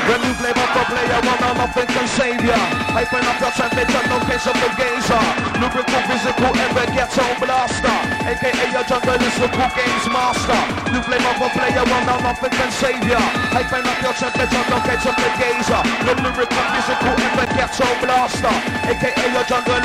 [0.09, 2.57] When you play for player, one on nothing can save ya.
[2.97, 5.25] Hyping up your temperature, no case of the gazer.
[5.61, 7.97] Lyrical, physical, ever ghetto blaster.
[8.25, 10.61] AKA your jungle games master.
[10.97, 13.21] You play for player, one on nothing can save ya.
[13.53, 15.83] Hyping up your temperature, no case of the gazer.
[16.09, 18.55] No lyrical, physical, ever ghetto blaster.
[18.89, 19.77] AKA your jungle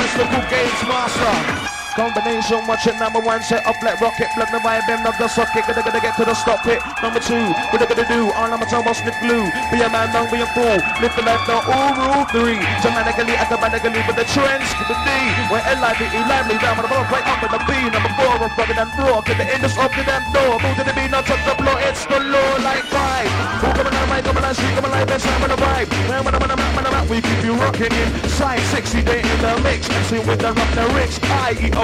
[0.48, 1.73] games master.
[1.94, 5.62] Combination watching number one set up like rocket plug the vibe in of the socket
[5.62, 8.58] gonna gonna get to the stop it number two what they gonna do all I'm
[8.58, 11.54] a almost snip glue be a man don't be a fool live the life the
[11.54, 15.08] all rule three dramatically academically with the trends to the D
[15.46, 18.50] where L-I-V-E lively down on the ball right up with the B number four I'm
[18.58, 21.30] fucking and raw get the indus up to them door move to the B not
[21.30, 23.30] touch the floor it's the law like five
[23.62, 26.26] who coming on mic coming on street coming like this I'm on the vibe man
[26.26, 29.62] on the map on the map we keep you rocking inside 60 day in the
[29.62, 31.22] mix see with the rock the rich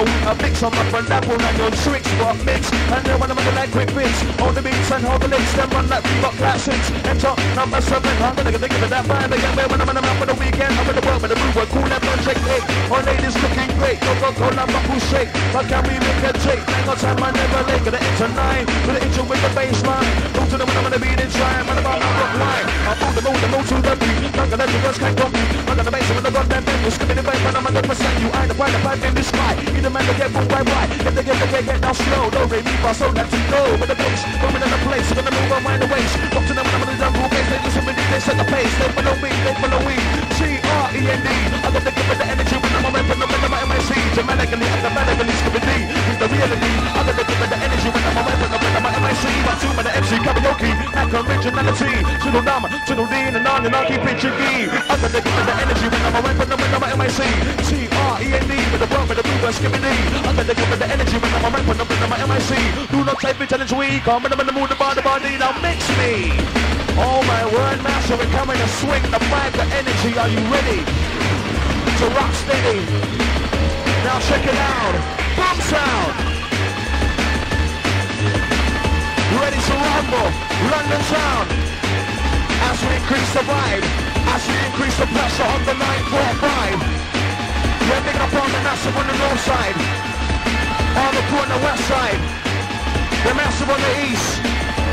[0.01, 2.09] I-E-O a mix on my front apple and your tricks.
[2.17, 5.27] What mix and then when I'm like quick bits on the beats and hold the
[5.27, 9.31] links then run like rock classics enter number seven I'm gonna think of that vibe
[9.31, 9.69] again.
[9.69, 10.73] When I'm map for the weekend.
[10.73, 13.99] I'm in the world with the move cool and project eight all ladies looking great.
[14.01, 15.29] Coca Cola buckle shake.
[15.53, 17.83] But can we make a take hang on time I never late.
[17.85, 21.19] Gonna enter nine the intro with the baseline move to the when I'm gonna beat
[21.21, 22.65] and try when I'm on the rock line.
[22.89, 24.21] I move the move the move to the beat.
[24.33, 25.33] I'm gonna let the rest can't come
[25.69, 28.29] I'm gonna bass with the goddamn beat we're skipping the bass when I'm 100% you.
[28.33, 29.53] Ain't the of five in the sky.
[29.77, 30.89] Either man to get moved right right.
[31.11, 32.29] They get the get, get now slow.
[32.31, 33.75] Don't re me for so that you know.
[33.75, 35.87] With the bass, moving in the place, we're gonna move on mind the.
[35.91, 38.73] Up to them I'm the jungle case, they listen to me, they set the pace.
[38.79, 39.95] They follow me, they follow me.
[40.39, 41.27] G-R-E-N-D.
[41.61, 43.61] I give it the energy when I'm a rap in the middle of my.
[44.11, 45.71] Dramatically, automatically, skipping D.
[46.07, 48.49] With the reality, I got to give it the energy when I'm a rap in
[48.51, 49.23] the middle of my MIC.
[49.47, 51.93] My two the MC, karaoke, of originality.
[52.21, 54.29] The Nama, to the D, and on and on, keep it D.
[54.29, 56.81] I got to give it the energy when I'm a rap in the middle of
[56.81, 57.19] my MIC.
[57.65, 58.51] T-R-E-N-D.
[58.71, 59.87] With the world, with the blue, skipping D.
[59.89, 62.89] I to give it the energy when I'm a in the middle of my MIC.
[62.89, 64.07] Do not take me challenge week.
[64.07, 66.33] I'm in the mood, the body, body, now mix me.
[67.01, 70.13] Oh my word, master, we're coming to swing the mic, the energy.
[70.21, 72.79] Are you ready to rock steady?
[74.05, 74.95] Now check it out.
[75.37, 76.13] Boom sound.
[79.41, 80.29] Ready to rumble.
[80.69, 81.47] London sound.
[82.69, 83.85] As we increase the vibe.
[84.29, 87.10] As we increase the pressure on the 945.
[87.89, 89.77] We're picking up on the massive on the north side.
[91.01, 92.21] On the crew on the west side.
[93.25, 94.41] The massive on the east.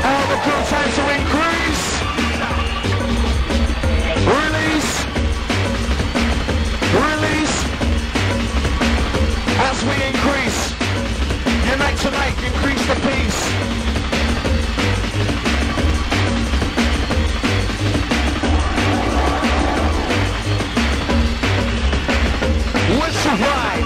[0.05, 1.85] All the crew time to increase.
[4.25, 4.93] Release.
[7.05, 7.57] Release.
[9.69, 10.59] As we increase.
[11.69, 13.68] Unite tonight, increase the peace.
[23.37, 23.85] Ride?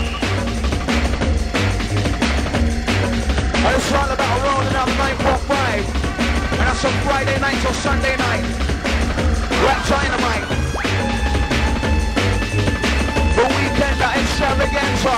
[3.60, 5.84] And it's all about rolling up 945.
[6.52, 8.46] And that's from Friday night till Sunday night.
[9.68, 10.48] Rap Dynamite.
[13.36, 15.16] The weekend at extravaganza.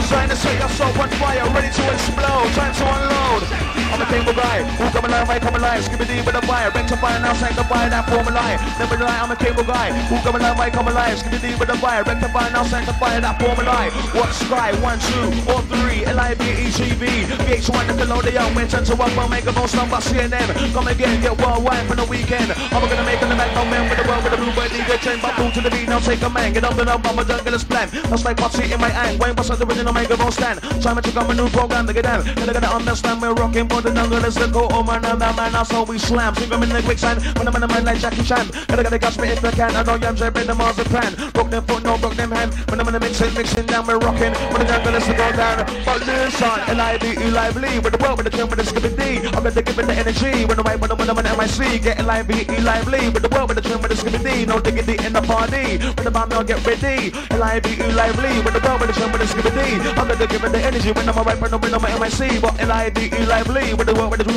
[0.00, 3.79] Designed to set yourself on fire, ready to explode, time to unload.
[3.90, 6.70] I'm a cable guy, who come alive, I come alive, skip it with a fire,
[6.70, 8.60] rectify now, sanctify that form alive.
[8.78, 11.68] Never lie, I'm a cable guy, who come alive, I come alive, skip it with
[11.70, 13.92] a fire, rectify now, sanctify that form alive.
[14.14, 17.06] What sky, one, two, or three, L-I-V-E-G-V,
[17.46, 21.36] VH1 the Nickelodeon, went into one, one, make a most number, CNN, come again, get
[21.38, 22.52] worldwide for the weekend.
[22.70, 24.98] I'm gonna make an event, no man with the world with the blue bird, DJ
[25.02, 27.24] chain, but to the beat, now take a man, get up the number, I'm a
[27.24, 27.88] jungle plan.
[28.10, 30.60] That's like Potsy in my hand, Wayne Boss the original microphone stand.
[30.82, 32.26] Trying to check out my new program to get down.
[32.28, 35.52] And I gotta understand we're rocking for the jungle, let's go, oh man, man, man,
[35.52, 36.34] that's how we slam.
[36.34, 38.50] Sing them in the quicksand, when I'm in the man like Jackie Chan.
[38.68, 41.14] I gotta catch me if I can, I know I'm Jay, the marzipan.
[41.32, 42.52] Broke them foot, no, broke them hand.
[42.68, 44.32] When I'm in the mixing, mixing down, we're rocking.
[44.52, 45.64] When the jungle, let's go down.
[45.84, 49.26] But listen, L-I-V-E lively, with the world, with the tune, with the skipping D.
[49.32, 51.82] I'm gonna give it the energy, when I'm right, when I'm in MIC.
[51.82, 54.44] Get L-I-V-E lively, with the world, with the tune, with the skipping D.
[54.44, 57.12] No diggity in the party, when the bomb, y'all get ready.
[57.30, 59.60] L-I-V-E lively, with the world, with the tune, with the skipping D.
[59.96, 62.40] I'm gonna give it the energy, when I'm right, when I'm in MIC.
[62.42, 64.30] But L-I-V-E lively, with the world, with the.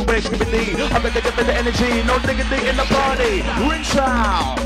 [0.93, 3.41] I'm gonna give it the energy, no diggity in the party.
[3.67, 4.59] Ring sound,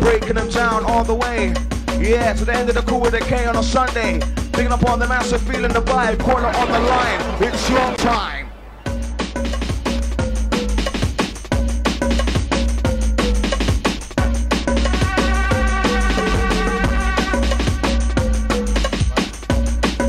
[0.00, 1.54] breaking them down all the way.
[1.98, 4.20] Yeah, to the end of the cool with the K on a Sunday.
[4.52, 7.20] Picking up on the massive feeling the vibe, corner on the line.
[7.42, 8.48] It's your time.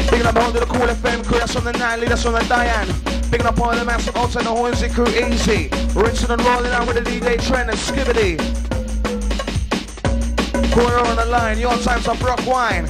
[0.09, 3.08] Picking up the Kool FM that's on the Natalie, that's on the Diane.
[3.31, 5.69] Picking up all the massive outside the horns, it crew easy.
[5.93, 8.39] Rinsing and rolling out with the DJ Trend and Skibadee.
[10.73, 12.89] Corner on the line, your time's up rock wine.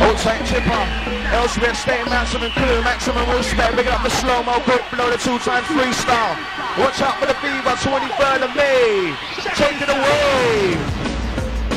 [0.00, 3.76] Outside chipper, Elsewhere stay maximum crew, maximum respect.
[3.76, 6.36] Big up the slow-mo quick blow, the two times freestyle.
[6.78, 9.14] Watch out for the fever, 23rd of May.
[9.54, 10.76] Take it away.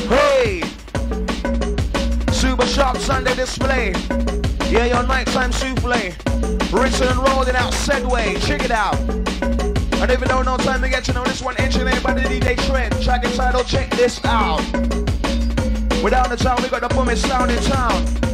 [0.08, 0.62] Hey.
[2.32, 3.92] Super sharp Sunday display.
[4.70, 6.14] Yeah, your nighttime souffle.
[6.72, 8.96] Rinsing and rolling out, Segway, check it out.
[10.02, 12.22] I don't even know no time to get to know this one engineered by the
[12.22, 13.00] DJ Trend.
[13.02, 14.60] Track and title, check this out.
[16.02, 18.31] Without the town, we got the booming sound in town.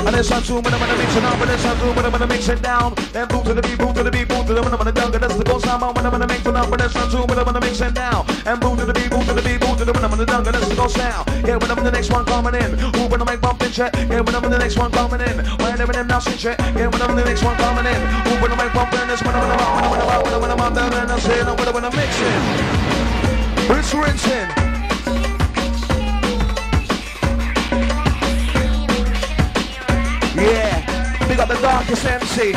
[0.00, 2.04] And there's some two, but I'm gonna mix it up, but there's some two, but
[2.04, 2.94] I'm gonna mix it down.
[3.12, 5.14] Then boom to the beat, boom to the beat, boom to the I'm gonna dunk
[5.14, 7.26] it, that's the ghost sound, but I'm gonna mix it up, but there's some two,
[7.26, 8.24] but I'm gonna mix it down.
[8.46, 10.46] And boom to the beat, boom to the beat, boom to the I'm gonna dunk
[10.46, 11.28] it, that's the ghost sound.
[11.46, 12.78] Yeah, when I'm the next one coming in.
[12.96, 13.92] Who when I make bumping check?
[13.94, 15.36] Yeah, when I'm the next one coming in.
[15.60, 16.58] When I'm in them now check?
[16.58, 18.00] Yeah, when I'm the next one coming in.
[18.24, 20.56] Who when I make bumping this, when I'm when I'm the rock, when I'm the
[20.56, 22.80] rock, when I'm the saying, when I'm in the mixing.
[23.76, 24.59] It's rinsing.
[31.80, 32.52] Up MC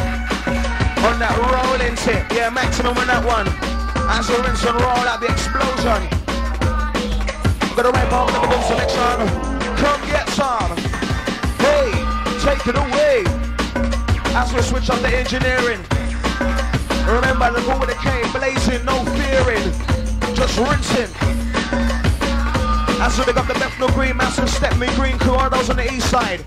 [1.08, 2.28] on that rolling tip.
[2.36, 3.48] Yeah, maximum on that one.
[4.12, 6.04] As we rinse and roll out the explosion.
[7.76, 9.24] Got a right ball, the boom selection.
[9.80, 10.76] Come get some.
[11.64, 11.88] Hey,
[12.44, 13.24] take it away.
[14.36, 15.80] As we switch up the engineering.
[17.08, 19.72] Remember, the go with the K, blazing, no fearing.
[20.36, 21.12] Just rinsing.
[23.00, 26.44] As we pick up the Bethnal Green, massive Stepney Green crew, on the east side.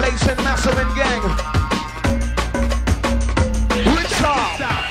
[0.00, 1.57] Lace and Massive and Gang.
[4.20, 4.87] What's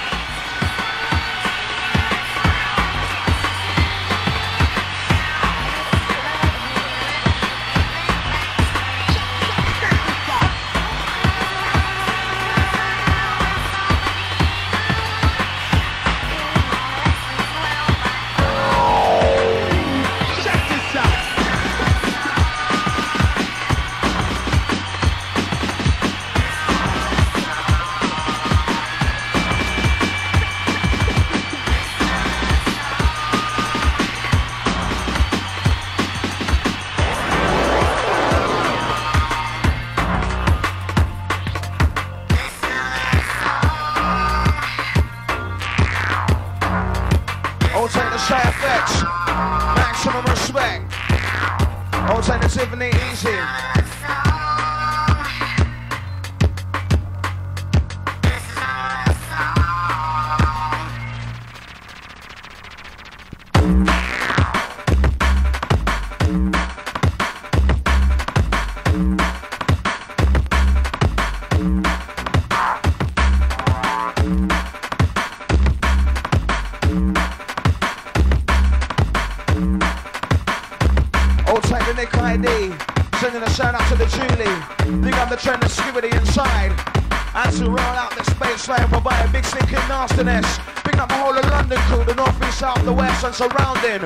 [93.38, 94.02] surrounding.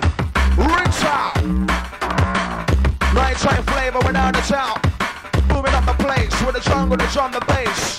[0.58, 1.42] Rinse out.
[3.16, 4.84] Nighttime flavor without a doubt.
[5.48, 7.98] Booming up the place with the jungle, the drum, the bass.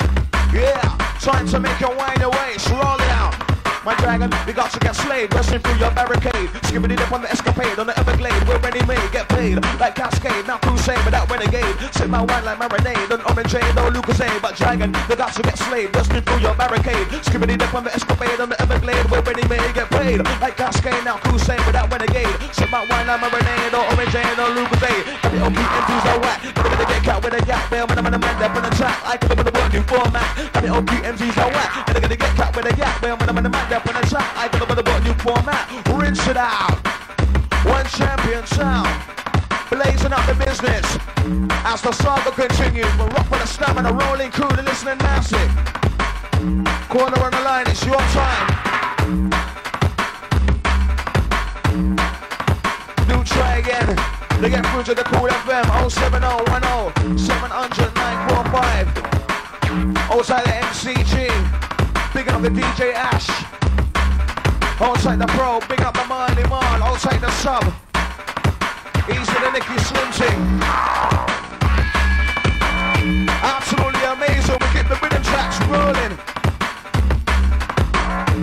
[0.53, 0.83] Yeah,
[1.21, 2.69] time to make your wine your waist.
[2.69, 3.33] Roll it out.
[3.83, 6.51] My dragon, we got to get slayed, rushing through your barricade.
[6.65, 8.47] Skipping it up on the escapade, on the Everglade.
[8.47, 10.47] We're ready made, get paid like Cascade.
[10.47, 11.75] Now crusade without renegade.
[11.93, 14.41] Sip my wine like marinade, on orange no Lucozade.
[14.43, 17.09] But dragon, we got to get slayed, rushing through your barricade.
[17.25, 18.12] Skipping it up on the escapade,
[23.13, 25.05] Sip my wine like marinade, no orange no Lucozade.
[25.37, 26.41] WOP MCs are whack.
[26.55, 27.87] Gonna get cat with a gap, man.
[27.87, 28.99] When I'm in the man, up on the track.
[29.05, 30.25] I come up with a working format.
[30.65, 31.89] WOP MCs are whack.
[31.89, 33.19] And they're gonna get cat with a gap, man.
[33.19, 34.33] When I'm in the man, up on the track.
[34.35, 35.69] I come up with a brand new format.
[35.93, 36.81] Rinse it out.
[37.69, 38.89] One champion sound.
[39.69, 40.87] Blazing up the business.
[41.69, 45.53] As the saga continues, we're rock with a stamina, rolling crew, the listening massive.
[46.89, 48.52] Corner on the line, it's your time.
[54.43, 58.91] They get through to the Kool FM 07010 700 945.
[60.11, 61.31] Outside the MCG,
[62.13, 63.31] big up the DJ Ash.
[64.81, 66.83] Outside the pro, big up the Marley Marl.
[66.83, 67.63] Outside the sub,
[69.09, 70.11] easy the Nicky Slim
[73.47, 76.19] Absolutely amazing, we get the rhythm tracks rolling.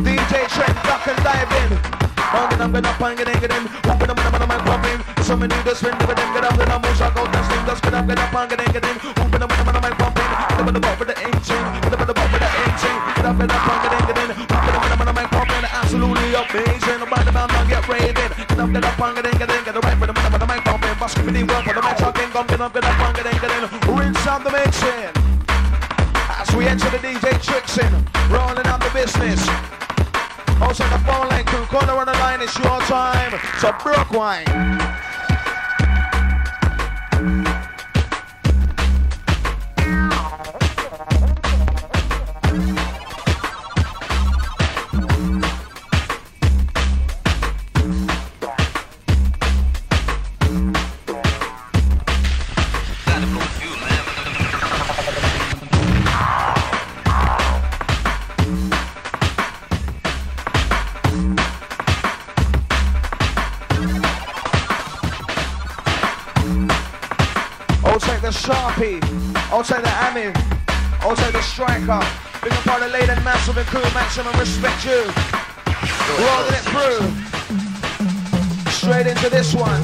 [0.08, 1.99] DJ Trend, duck and dive in
[2.30, 3.64] get up and get in.
[3.84, 5.00] Whooping them, them, them, pumping.
[5.24, 7.94] So many this, when never them get up, then I'm motion, go dance, just get
[7.94, 8.96] up, get up, and get in, get in.
[9.00, 10.30] Whooping them, them, them, pumping.
[10.30, 12.50] Get up in the ball for the ancient, get up in the ball for the
[12.50, 12.98] ancient.
[13.16, 14.30] Get up, get up, and get in, get in.
[14.30, 15.66] Whooping them, them, them, pumping.
[15.70, 17.00] Absolutely amazing.
[17.00, 18.32] Nobody bound to get raided.
[18.38, 19.74] Get up, get up, and get in, get in.
[19.80, 20.96] Right for the them, them, pumping.
[21.00, 23.26] Basket me the work for the man talking, come, get up, get up, and get
[23.26, 23.64] in, get in.
[23.90, 25.14] Rinse out the mixing.
[26.38, 27.92] As we enter the DJ Trixin,
[28.30, 29.42] rolling out the business.
[30.62, 33.40] Also the phone line crew, corner on the line, it's your time.
[33.60, 34.12] So broke
[68.52, 70.34] I'll take the Amin.
[71.02, 72.00] I'll take the striker.
[72.42, 73.82] Big up all the lady and massive and crew.
[73.94, 75.04] Maximum respect you.
[76.18, 77.02] Rolling it through.
[78.72, 79.84] Straight into this one.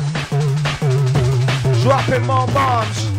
[1.84, 3.10] Dropping more bombs.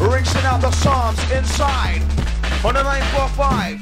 [0.00, 2.02] Rinsing out the Psalms inside.
[2.64, 3.80] On the 945.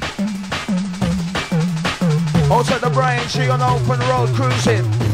[2.50, 5.13] I'll take the Brian G on open road cruising.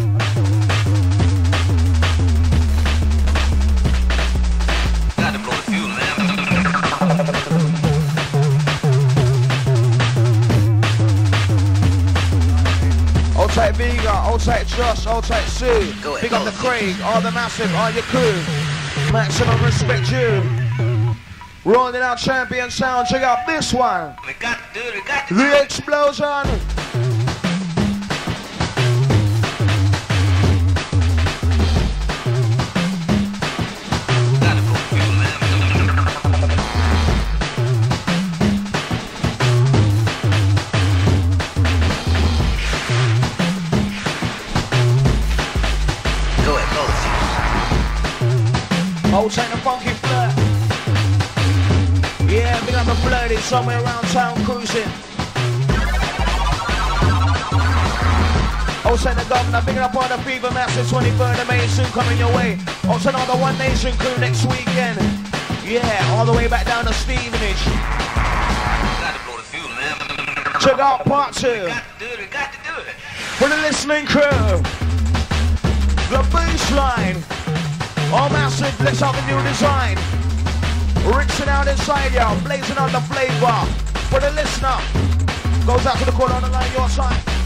[14.20, 15.92] Vega, outside Josh, outside Sue.
[16.02, 18.42] Go Big up the Craig, all the massive, all your crew.
[19.12, 20.42] Maximum respect you.
[21.64, 24.16] Rolling out champion sound, check out this one.
[24.26, 26.69] We got to do we got to The explosion.
[49.20, 50.32] Outside the funky flirt.
[52.32, 54.88] Yeah, big up the flirty somewhere around town cruising.
[58.82, 62.34] Outside the governor, big up all the fever massive 23rd of May soon coming your
[62.34, 62.58] way.
[62.88, 64.98] Also all the One Nation crew next weekend.
[65.68, 67.62] Yeah, all the way back down to Stevenage.
[70.64, 71.68] Check out part two.
[73.36, 74.62] For the listening crew.
[76.08, 77.39] The baseline.
[78.12, 79.96] All massive, let's have a new design.
[81.16, 82.38] Rinsing out inside, y'all.
[82.42, 83.54] blazing on the flavor.
[84.10, 84.76] For the listener,
[85.64, 87.39] goes out to the corner on the line, your side.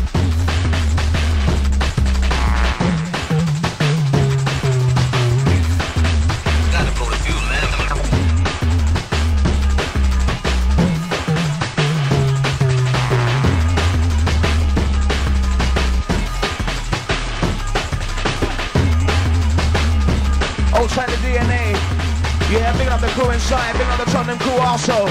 [23.01, 25.09] Crew inside, big on the Tottenham crew also.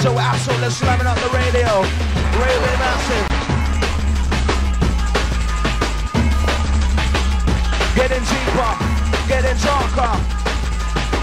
[0.00, 1.82] So absolutely slamming up the radio.
[2.40, 3.28] Really massive.
[7.94, 8.72] Getting deeper,
[9.28, 10.16] getting darker.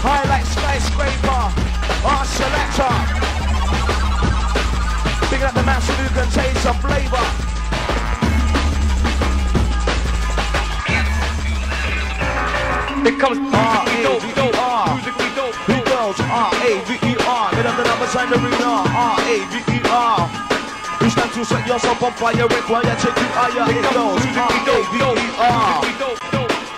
[0.02, 1.50] High like skyscraper,
[2.06, 2.92] our selector.
[5.30, 7.26] Picking up the massive who can taste some flavor.
[13.04, 13.91] It comes R-A-V-E-R
[18.30, 18.86] arena.
[18.86, 20.18] R-A-V-E-R.
[21.02, 23.66] You stand to set yourself on fire, require take you higher.
[23.66, 25.82] It goes R-A-V-E-R.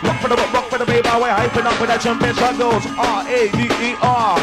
[0.05, 4.39] Rock for the rock for the baby, way hyping up with that jumping goes R-A-V-E-R.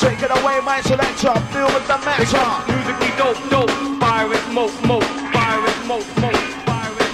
[0.00, 1.34] Take it away, my selector.
[1.52, 2.72] Feel with the matter.
[2.72, 3.70] Musically dope, dope.
[4.00, 5.04] Fire it, smoke, smoke.
[5.32, 6.59] Fire it, smoke, smoke.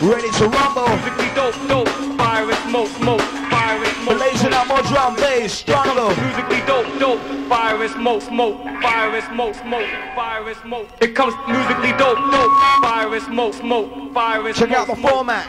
[0.03, 0.89] Ready to rumble.
[0.89, 1.89] Musically dope, dope.
[2.19, 3.21] Fire it, smoke, smoke.
[3.49, 4.19] Fire it, smoke.
[4.19, 6.15] Blazing out more drum bass, stronger.
[6.21, 7.21] Musically dope, dope.
[7.49, 8.63] Fire and smoke, smoke.
[8.83, 9.89] Fire and smoke, smoke.
[10.15, 10.89] Fire and smoke.
[11.01, 12.53] It comes musically dope, dope.
[12.83, 14.13] Fire and smoke, smoke.
[14.13, 14.79] Fire and Check smoke.
[14.81, 15.47] out the format.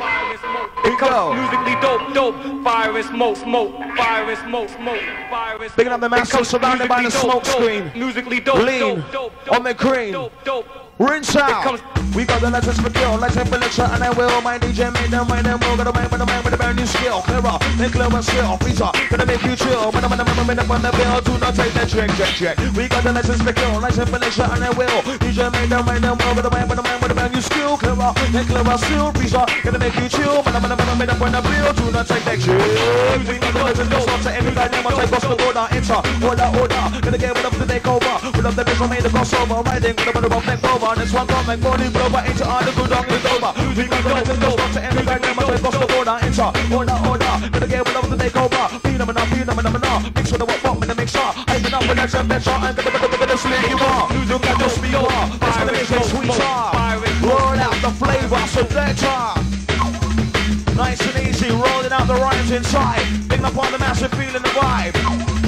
[0.86, 2.64] It comes musically dope, dope.
[2.64, 3.72] Fire and smoke, smoke.
[3.98, 5.02] Fire and smoke, smoke.
[5.30, 5.76] Fire and smoke.
[5.76, 7.92] Picking up the master surrounded by the smoke screen.
[7.94, 10.14] Musically dope, Lean dope, dope, on the green.
[10.14, 10.87] Dope, dope.
[11.00, 11.78] Rinse out.
[12.16, 14.42] We got the legends for kill, legend for lecture, and I will.
[14.42, 15.78] My DJ made them, mind them, will.
[15.78, 17.22] Got a mind for the mind with a brand new skill.
[17.22, 18.58] Clearer, then clearer still.
[18.58, 19.94] Freezer, gonna make you chill.
[19.94, 22.34] When I'm on the moment up on the bill, do not take that trick, trick,
[22.34, 22.58] trick.
[22.74, 24.98] We got the legends for kill, legend for lecture, and I will.
[25.22, 26.34] DJ made them, mind them, will.
[26.34, 27.78] Got a mind for the mind with a brand new skill.
[27.78, 29.14] Clearer, then clearer still.
[29.14, 30.42] Freezer, gonna make you chill.
[30.42, 32.58] When I'm on the moment up on the bill, do not take that trick.
[33.30, 36.02] We got the legends for slaughter, every guy name, I'll take off the order, enter,
[36.26, 36.84] order, order.
[37.06, 38.16] Gonna get rid of the takeover.
[38.34, 39.62] Rid of the bitch, I made the crossover.
[39.62, 42.64] Riding gonna with the rough neck over on one, don't make money blower into all
[42.64, 43.52] the good on the over.
[43.76, 46.48] We can go to the sponsor and the back name, I cross the border, enter,
[46.72, 47.34] order, order.
[47.52, 48.64] Gonna get one of the take over.
[48.80, 50.12] Phenomena, phenomena, phenomena.
[50.16, 51.32] Mix with the what, what, make sure.
[51.52, 52.64] I'm gonna win that champ, that's all.
[52.64, 54.08] I'm gonna be the slave you are.
[54.32, 55.28] Look at your speed, you are.
[55.44, 56.56] That's gonna make it sweeter.
[57.28, 59.04] Roll out the flavor, so let's
[60.78, 63.04] Nice and easy, rolling out the rhymes inside.
[63.28, 65.47] Pick up on the massive feeling the vibe.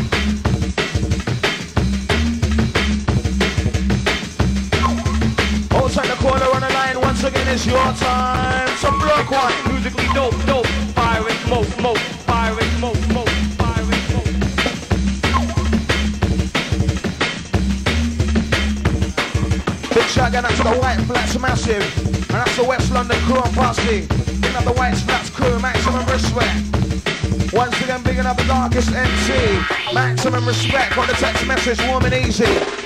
[5.89, 8.69] Outside the corner on the line, once again it's your time.
[8.77, 9.73] Some block one.
[9.73, 10.67] Musically dope, dope.
[10.93, 11.97] Fire and smoke, smoke.
[12.29, 13.29] Fire and smoke, smoke.
[13.57, 13.99] Fire and.
[19.89, 21.81] Big to the White Flats Massive.
[22.05, 24.05] And that's the West London crew and posse.
[24.41, 27.51] Big up the White Flats crew, maximum respect.
[27.51, 29.33] Once again, bigging up the darkest MC.
[29.91, 32.78] Maximum respect on the text message, warm and easy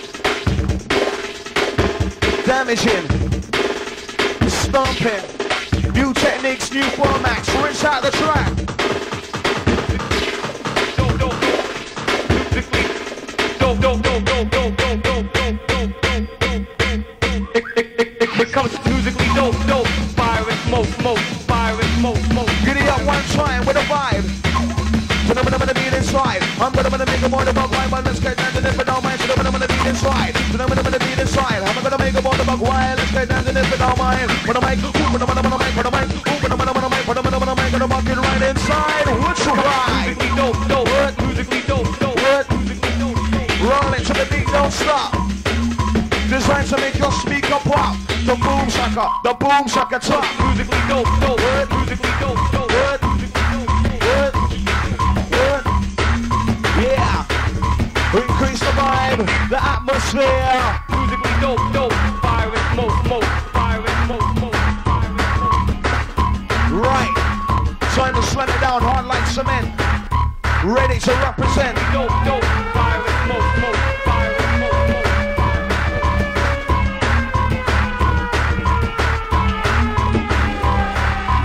[2.53, 3.03] damage him.
[4.47, 5.23] Stomp him.
[5.93, 8.63] New techniques, new formats, rinse out the track.
[34.23, 34.29] in.
[34.45, 36.07] Put a mic, put a mic, put a mic, put a mic,
[36.41, 39.07] put a mic, put a mic, put a mic, put a mic, right inside.
[39.19, 39.45] What's?
[39.45, 41.13] Musically dope, dope, what?
[41.23, 42.49] Musically dope, dope, what?
[42.51, 43.17] Musically dope,
[44.03, 45.11] the beat don't stop.
[46.29, 47.97] Designed to make your speaker pop.
[48.25, 50.25] The boom sucker, the boom sucker top.
[50.39, 51.69] Musically dope, dope, what?
[51.71, 52.99] Musically dope, dope, what?
[58.13, 60.81] Increase the vibe, the atmosphere.
[60.89, 61.92] Musically dope, dope.
[68.79, 69.69] Down hard like cement.
[70.65, 71.77] Ready to represent.
[71.93, 72.41] Dope, dope.
[72.73, 73.77] Fire and smoke, smoke.
[74.01, 75.09] Fire and smoke, smoke.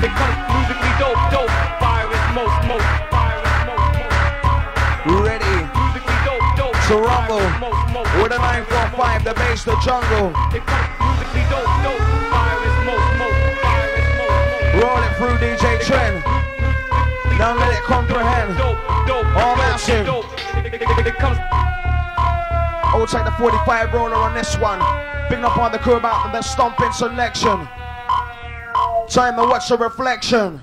[0.08, 1.52] Comes musically dope, dope.
[1.76, 2.86] Fire and smoke, smoke.
[3.12, 4.16] Fire and smoke, smoke.
[5.20, 6.72] Ready Musically dope, dope.
[6.88, 8.08] to Fire rumble smoke, smoke.
[8.24, 10.32] with a 945, the bass, the jungle.
[10.64, 12.04] Comes musically dope, dope.
[12.32, 13.36] Fire and smoke, smoke.
[13.60, 14.80] Fire and smoke.
[14.80, 16.37] Roll it through DJ Trend.
[17.38, 18.58] Now let it comprehend.
[18.58, 19.26] Dope, dope.
[19.36, 20.04] All massive.
[20.04, 20.26] Dope.
[21.18, 21.38] Comes
[22.94, 24.80] Outside the 45 roller on this one.
[25.28, 27.68] Picking up on the crew about the stomping selection.
[29.08, 30.60] Time to watch the reflection.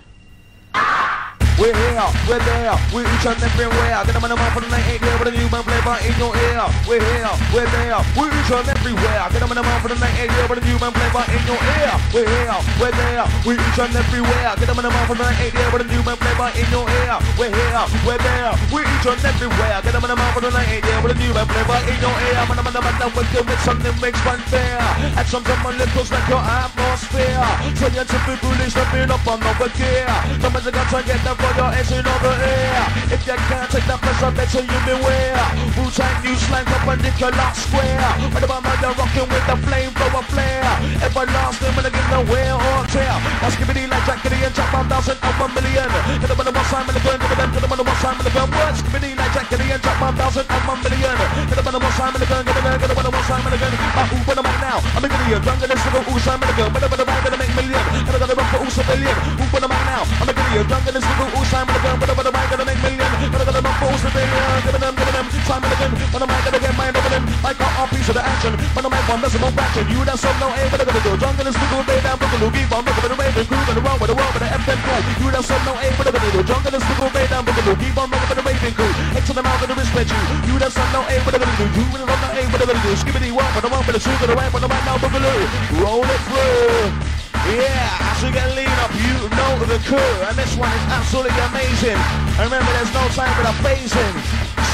[1.58, 4.04] We're here, we're there, we're each and everywhere.
[4.04, 5.98] Get them on the mouth for the night, ain't here with a new man flavor
[6.04, 6.68] in your ear.
[6.88, 8.75] We're here, we're there, we're each and everywhere.
[8.86, 11.26] Get them on the mouth for the night, ain't here with a new man flavor
[11.34, 11.92] in your ear.
[12.14, 14.54] We're here, we're there, we're each and everywhere.
[14.62, 16.50] Get them on the mouth for the night, ain't here with a new man flavor
[16.54, 17.18] in your ear.
[17.34, 19.82] We're here, we're there, we're each and everywhere.
[19.82, 21.80] Get them on the mouth for the night, ain't here with a new man flavor
[21.90, 22.38] in your ear.
[22.46, 24.78] Man, man, man, man, with you with something makes fun fair.
[25.18, 27.42] And some of my littles like your atmosphere.
[27.82, 30.06] So you're typically stepping up on over gear.
[30.38, 32.86] Some of the guys try to get them for your engine over here.
[33.10, 35.42] If you can't take that pressure, better you beware.
[35.74, 38.14] Wu-Tang new slang perpendicular square.
[38.30, 40.64] When the bomb brother rocking with the flamethrower flare.
[41.00, 43.16] Everlasting when I get nowhere or tear.
[43.40, 45.90] My Skibadee like Jack Kitty and Jack 1000 of a million.
[46.20, 48.16] Get them on the one side, man, they're going to them on the one side,
[48.16, 51.16] man, they're going Skibadee like Jack Kitty and Jack 1000 of a million.
[51.48, 53.26] Get them on the one side, man, they're them, to get them on the one
[53.26, 54.78] side, man, they're going to ooh, what am I now?
[54.96, 55.40] I'm a million.
[55.46, 57.84] Younger than single ooh, side, man, they're going to gonna make million.
[58.06, 59.16] Gonna gonna rock for ooh, civilian.
[59.40, 60.04] Ooh, what them I now?
[60.20, 60.64] I'm a million.
[60.68, 63.10] Younger than single ooh, side, man, they're going to gonna make million.
[63.32, 64.58] Gonna gonna rock for a billion.
[64.66, 65.92] Give them, give them, time again.
[66.12, 67.24] What am I gonna get mine over them?
[67.46, 68.65] I got our piece of the action.
[68.74, 69.86] When I'm out, one decimal fraction.
[69.92, 71.14] You that's some no aim, what I'm gonna do.
[71.20, 73.62] Drunk and this little bay down, boogaloo, keep on looking for the raving crew.
[73.68, 75.02] Gonna run with the world with the FM crew.
[75.22, 76.42] You that's some no aim, what I'm gonna do.
[76.42, 78.92] Drunk and this little bay down, boogaloo, keep on looking for the raving crew.
[79.14, 80.22] X to the mouth and the respect you.
[80.50, 81.68] You that's some no aim, what I'm gonna do.
[81.76, 82.92] You with the no aim, what I'm gonna do.
[82.98, 85.84] Skibadee walk, but I'm on with the sugar, the right, but I'm right now, boogaloo.
[85.84, 87.26] Roll it through.
[87.46, 91.38] Yeah, as we get lean up, you know the crew, and this one is absolutely
[91.54, 92.00] amazing.
[92.42, 94.16] And remember, there's no time for the phasing.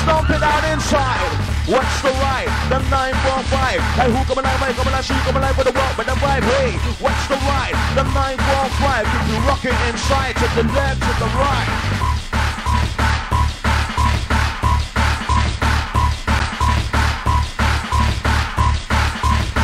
[0.04, 1.51] Stomp it out inside.
[1.70, 2.49] What's the ride?
[2.74, 3.82] The 945.
[3.93, 4.57] Hey, who come alive?
[4.57, 6.41] Hey, come alive, she come alive with the walk, with the vibe.
[6.57, 7.78] Hey, what's the ride?
[7.93, 9.05] The 945.
[9.05, 12.01] Keep you rocking inside to the left, to the right.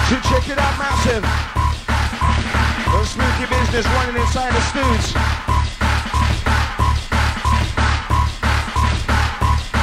[0.05, 1.25] So check it out, massive.
[2.85, 4.61] The spooky business running inside the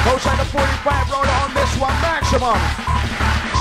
[0.05, 0.13] stooge.
[0.13, 2.57] Outside the 45 roller on this one, maximum.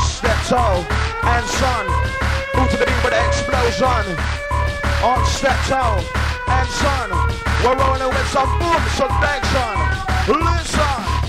[0.05, 0.85] Step toe
[1.25, 1.87] and son.
[2.57, 4.17] Move to the beat with the explosion.
[5.03, 6.01] On step toe
[6.49, 7.11] and son.
[7.65, 9.75] We're rolling with some boom selection.
[10.29, 11.24] Listen.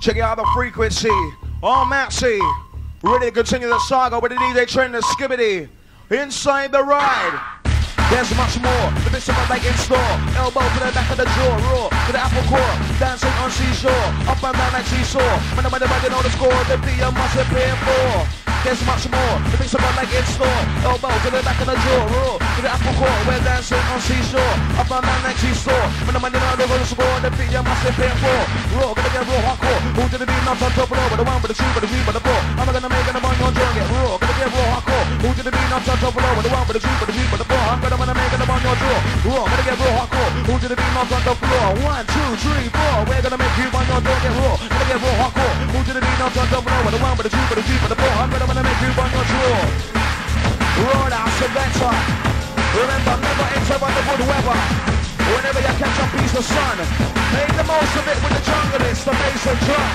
[0.00, 1.10] Check out the frequency.
[1.62, 2.40] Oh, Maxi.
[3.02, 5.68] Ready to continue the saga with the DJ Trend the Skibadee.
[6.08, 7.60] Inside the ride.
[8.08, 8.88] There's much more.
[9.04, 9.98] The bits of leg in store.
[10.40, 11.52] Elbow to the back of the jaw.
[11.68, 12.74] Raw to the apple core.
[12.98, 14.08] Dancing on seashore.
[14.24, 15.20] Up and down like seesaw.
[15.52, 18.39] When the money know the score, the DM must been for.
[18.60, 19.34] There's much more.
[19.48, 20.60] The mix of like in store.
[20.84, 22.04] Elbow to the back of the jaw.
[22.12, 23.20] Raw to the apple core.
[23.24, 24.54] We're dancing on seashore.
[24.76, 25.80] Up and down like seesaw.
[26.04, 28.40] When the money know the score, the DM must have been for.
[28.76, 29.80] Raw, gonna get raw, hardcore.
[29.96, 30.44] Who did the beat?
[30.44, 32.40] Not on top of the one, but the two, but the three, but the four.
[32.60, 33.72] I'm gonna make it a on drum.
[33.72, 35.06] Get raw, get raw, hardcore.
[35.20, 35.68] Who did the beat?
[35.70, 37.60] On top of the one, but the two, but the three, but the four.
[37.60, 39.02] I'm gonna make it one on drum.
[39.28, 40.32] Raw, gonna get raw, hardcore.
[40.48, 40.92] Who did the beat?
[40.96, 41.66] Not on the floor.
[41.84, 42.96] One, two, three, four.
[43.04, 44.00] We're gonna make you on drum.
[44.00, 45.56] Get raw, gonna get raw, hardcore.
[45.80, 46.18] Did the beat?
[46.20, 48.08] Top of the the the the.
[48.16, 49.60] I'm gonna make you on draw.
[50.80, 51.96] Roadhouse adventure.
[52.80, 54.58] Remember, never enter under good weather.
[55.36, 56.76] Whenever you catch a piece of sun,
[57.36, 59.90] make the most of it with the jungle, it's the bass and drum.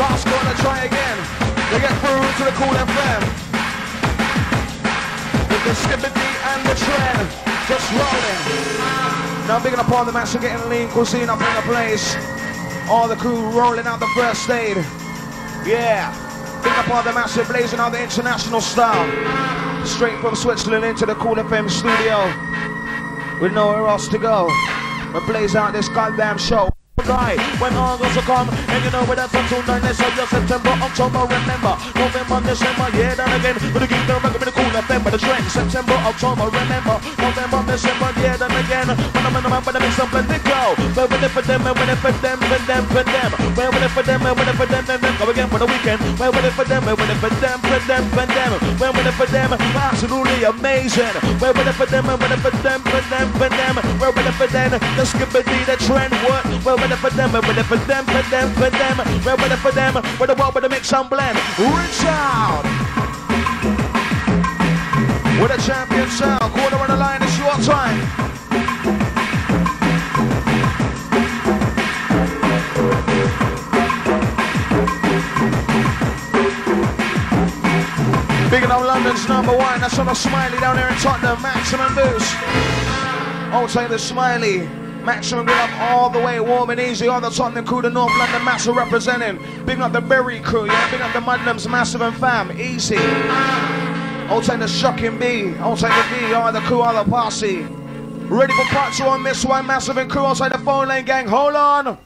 [0.00, 1.55] Last corner, try again.
[1.72, 3.22] We get through to the Kool FM.
[5.50, 7.28] With the Skibadee and the trend,
[7.66, 9.46] just rolling.
[9.48, 12.14] Now big up all the and getting lean cuisine up in the place.
[12.88, 14.76] All the crew rolling out the first aid.
[15.66, 16.14] Yeah.
[16.62, 19.04] Big up all the massive blazing on the international style.
[19.84, 22.30] Straight from Switzerland into the Kool FM studio.
[23.40, 24.46] With nowhere else to go.
[25.12, 29.20] We blaze out this goddamn show right when August will come and you know where
[29.20, 34.00] that's until nine let's say September October remember November December yeah then again gonna keep
[34.08, 38.88] them rockin' the cool November the trend September October remember November December yeah then again
[38.88, 41.44] when I'm in the map when I make some plenty go where when it for
[41.44, 44.20] them and when it for them for them for them where when it for them
[44.24, 46.64] and when it for them then go again for the weekend where when it for
[46.64, 49.52] them and when it for them for them for them where when it for them
[49.52, 51.12] absolutely amazing
[51.44, 54.12] where when it for them and when it for them for them for them where
[54.16, 57.76] when it for them the skip the trend what where it for them, it for
[57.76, 60.92] them, for them, for them, we're it for them, we're the world with the mix
[60.92, 61.36] and blend.
[61.58, 62.64] Reach out!
[65.40, 67.98] With a champion sound, quarter on the line, it's your time.
[78.50, 82.34] Big up London's number one, that's on a smiley down there in Tottenham, maximum boost.
[83.52, 84.85] I'll take the smiley.
[85.06, 87.06] Maximum big up all the way, warm and easy.
[87.06, 89.38] All the Tottenham crew, the North London Massive representing.
[89.64, 90.90] Big up the Berry crew, yeah.
[90.90, 92.96] Big up the Mudlums, Massive and Fam, easy.
[92.98, 95.54] I'll take the Shocking B.
[95.60, 97.62] I'll take the B, all the crew, all the posse.
[98.26, 100.26] Ready for part two on this one, Massive and crew.
[100.34, 101.28] Take the phone lane gang.
[101.28, 101.96] Hold on.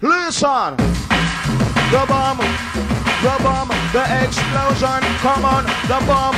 [0.00, 0.76] Listen.
[0.76, 2.38] The bomb.
[2.38, 3.68] The bomb.
[3.92, 5.02] The explosion.
[5.18, 5.64] Come on.
[5.88, 6.36] The bomb.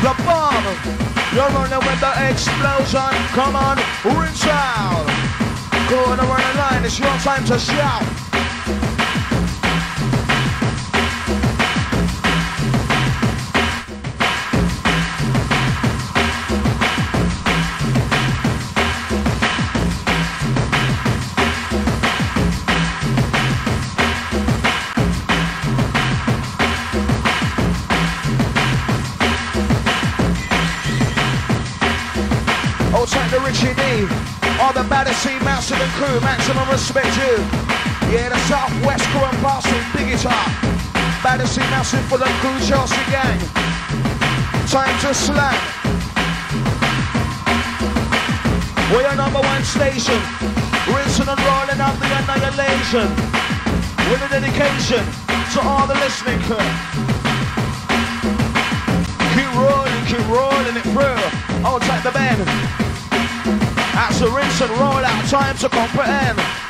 [0.00, 1.04] The bomb.
[1.34, 3.10] You're running with the explosion.
[3.34, 5.23] Come on, reach out.
[5.90, 6.84] Go on the running line.
[6.84, 8.33] It's your time to shout.
[35.64, 37.40] Massive and crew, maximum respect you.
[38.12, 40.44] Yeah, the Southwest crew and passing, big it up.
[41.24, 43.40] Battersea Massive for the crew, Chelsea gang.
[44.68, 45.56] Time to slam.
[48.92, 50.20] We're number one station.
[50.84, 53.08] Rinsing and rolling out the annihilation.
[54.12, 55.00] With a dedication
[55.56, 56.60] to all the listening crew.
[59.32, 61.24] Keep rolling, keep rolling it through.
[61.64, 62.83] Hold tight the bend.
[63.94, 65.24] That's a rinse and roll out.
[65.28, 66.63] Time to comprehend.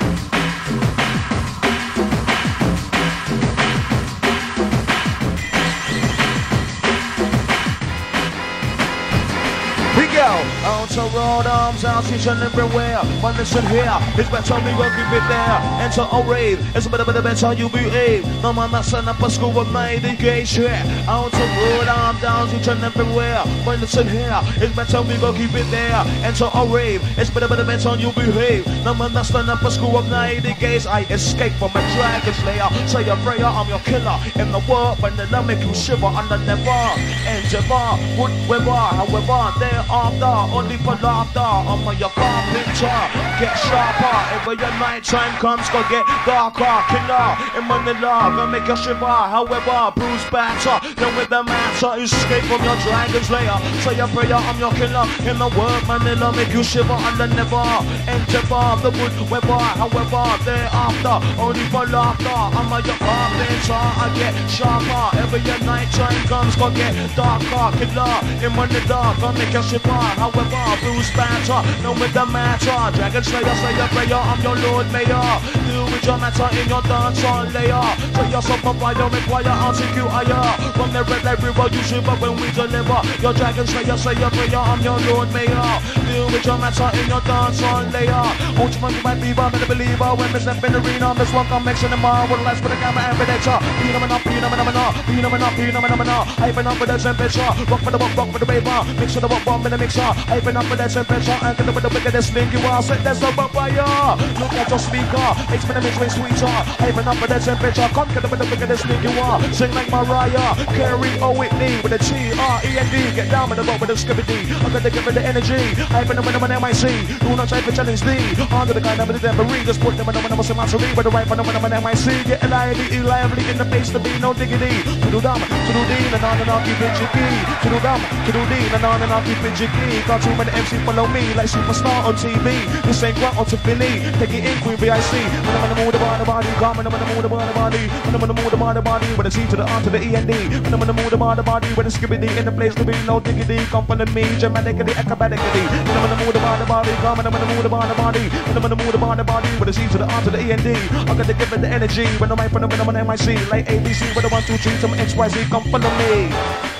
[10.64, 13.00] Out to road arms, out teaching everywhere.
[13.20, 15.58] But listen here, it's better we go keep it there.
[15.80, 18.26] Enter a rave, it's better, better, better you behave.
[18.42, 20.66] No man, up a school with my education.
[21.06, 23.42] Out to road arms, down teaching everywhere.
[23.64, 26.02] But listen here, it's better we go keep it there.
[26.24, 28.66] Enter a rave, it's better, better, better you behave.
[28.84, 30.86] No man, not send up a school of night gaze.
[30.86, 32.68] I escape from a dragon slayer.
[32.86, 34.18] Say a prayer, I'm your killer.
[34.36, 36.84] In the world, when the make you shiver under never.
[37.28, 41.40] Endeavor, would weather, however, there are laughter, only for laughter.
[41.40, 43.02] I'm on your picture.
[43.40, 44.16] get sharper.
[44.34, 46.76] Every your night time comes, go get darker.
[46.88, 49.06] Killer in Manila, gonna make you shiver.
[49.06, 53.56] However, bruise batter, then with the matter, escape from your dragon's lair.
[53.82, 57.64] Say a prayer, I'm your killer in the world, Manila, make you shiver under never.
[58.08, 62.40] Endeavor, the wood weather, however, thereafter, only for laughter.
[62.58, 63.84] I'm on your picture.
[64.04, 65.16] I get sharper.
[65.18, 67.66] Every your night time comes, go get darker.
[67.78, 68.14] Killer
[68.44, 72.80] in Manila, gonna make you shiver however, Bruce Banter, no with the matter.
[72.96, 75.26] Dragon Slayer, Slayer, prayer, I'm your Lord Mayor.
[75.66, 77.84] Do with your matter in your dance on layer.
[78.14, 79.54] Say yourself a fire, require,
[79.94, 80.72] you higher.
[80.74, 83.00] From the red light river, you shiver when we deliver.
[83.20, 85.70] Your Dragon Slayer, Slayer, prayer, I'm your Lord Mayor.
[86.06, 88.24] Do with your matter in your dance on layer.
[88.58, 90.10] Won't you find me my beaver, I'm a believer.
[90.14, 92.26] When we step in the arena, this one mixing the mar.
[92.28, 93.58] With lights for the camera and predator.
[93.80, 96.16] Phenomena, phenomena, phenomena, phenomena.
[96.38, 97.50] Hyping up with the temperature.
[97.70, 98.74] Rock for the rock, rock for the baby.
[98.98, 100.34] Mix for the rock, bomb in the mix mixer.
[100.34, 102.82] Open up with the temperature and get with the wickedest link you are.
[102.82, 104.16] Set this up fire.
[104.40, 105.28] Look at your speaker.
[105.50, 105.64] Mix
[105.98, 106.54] with sweeter.
[106.82, 107.88] Open up with the temperature.
[107.92, 109.40] Come get with the wickedest link you are.
[109.52, 110.54] Sing like Mariah.
[110.74, 113.14] Carey O Whitney with a T R E N D.
[113.14, 114.50] Get down with the boat with a Skibadee.
[114.64, 115.62] I'm gonna give it the energy.
[115.94, 117.20] I open up with them MIC.
[117.20, 118.22] Do not try to challenge thee.
[118.50, 119.64] Under the kind of the debris.
[119.64, 122.26] Just put them in the number some mastery with the right for in the MIC.
[122.26, 124.82] Get lively, lively in the face to be no diggity.
[124.82, 127.28] To do dumb, to do D, and on and on, keep it jiggy.
[127.62, 129.83] To do dumb, to do D, and on and on, keep it jiggy.
[130.08, 132.64] Got too many MC follow me like superstar on TV.
[132.84, 134.00] This ain't what on to Philly.
[134.18, 135.12] Take it in, Queen VIC.
[135.44, 137.46] When I'm in the mood about the body, come when I'm in the mood about
[137.48, 137.82] the body.
[138.04, 139.90] When I'm in the mood about the body, with a C to the R to
[139.90, 140.32] the E and D.
[140.64, 142.84] When I'm in the mood about the body, with a Skibadee in the place to
[142.84, 143.58] be no diggity.
[143.72, 145.64] Come the me, Germanically, acrobatically.
[145.88, 147.88] When I'm in the mood about the body, come when I'm in the mood about
[147.88, 148.24] the body.
[148.28, 150.30] When I'm in the mood about the body, with a C to the R to
[150.30, 150.72] the E and D.
[151.08, 153.50] I'm gonna give it the energy when I'm from the when I'm on MIC.
[153.50, 156.32] Like ABC with a one, two, three, some XYZ, come follow me.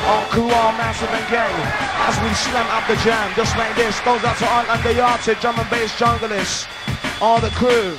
[0.04, 1.93] On crew, all massive and gang.
[2.06, 3.98] As we slam up the jam, just like this.
[4.00, 6.68] Goes out to all under yarded drum and bass junglers.
[7.22, 7.96] All the crew.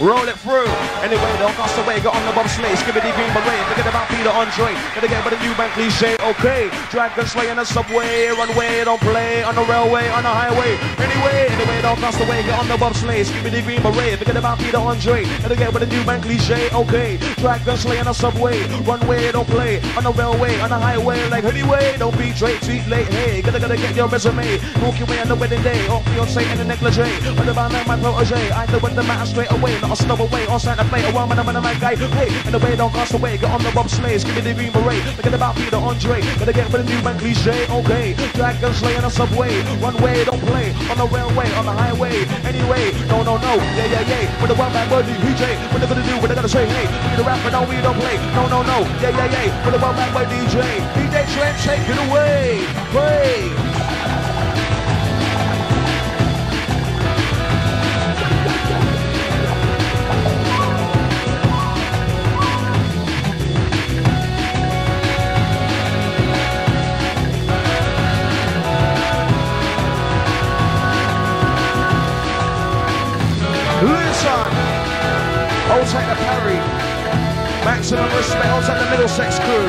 [0.00, 0.64] Roll it through.
[1.04, 2.00] Anyway, don't cast away.
[2.00, 2.72] Get on the bobsleigh.
[2.80, 3.60] Skibadee green beret.
[3.68, 4.72] Forget about Peter Andre.
[4.96, 6.16] Gotta get with a new bank cliche.
[6.24, 6.70] Okay.
[6.88, 8.28] Dragon slay in the subway.
[8.32, 8.82] Runway.
[8.84, 10.08] Don't play on the railway.
[10.08, 10.80] On the highway.
[10.96, 12.42] Anyway, anyway, don't cast away.
[12.42, 13.28] Get on the bobsleigh.
[13.28, 14.18] Skibadee green beret.
[14.18, 15.24] Forget about Peter Andre.
[15.44, 16.70] Gotta get with a new bank cliche.
[16.72, 17.18] Okay.
[17.36, 18.56] Dragon slay in the subway.
[18.88, 19.32] Runway.
[19.32, 20.58] Don't play on the railway.
[20.60, 21.28] On the highway.
[21.28, 23.08] Like anyway, don't be straight, too late.
[23.08, 24.48] Hey, gotta gotta get your resume.
[24.80, 25.86] Walk your way on the wedding day.
[25.92, 27.04] Or fiance in the negligee.
[27.36, 28.50] What about my protege?
[28.50, 29.76] I know when the matter straight away.
[29.90, 31.96] I'll stow away on Santa Fe, a woman, I'm a man guy.
[31.96, 34.54] Hey, and the way don't cost away, get on the Bob Slays, give me the
[34.54, 35.02] green beret.
[35.18, 38.14] Forget about Peter Andre, gotta get with a new man cliche, okay.
[38.38, 39.50] Dragon slay on a subway,
[39.82, 42.22] runway, don't play on the railway, on the highway.
[42.46, 44.40] Anyway, no, no, no, yeah, yeah, yeah.
[44.40, 46.86] With the one man buddy, DJ, what they gonna do, what they gonna say, hey,
[47.10, 48.14] we the rapper, no, we don't play.
[48.38, 49.64] No, no, no, yeah, yeah, yeah.
[49.66, 52.62] With the one man buddy, DJ, DJ Trend, take it away,
[52.94, 53.69] play.
[75.70, 76.58] Hold tight the Parry.
[77.64, 78.44] Maximum respect.
[78.46, 79.66] Hold tight the Middlesex crew.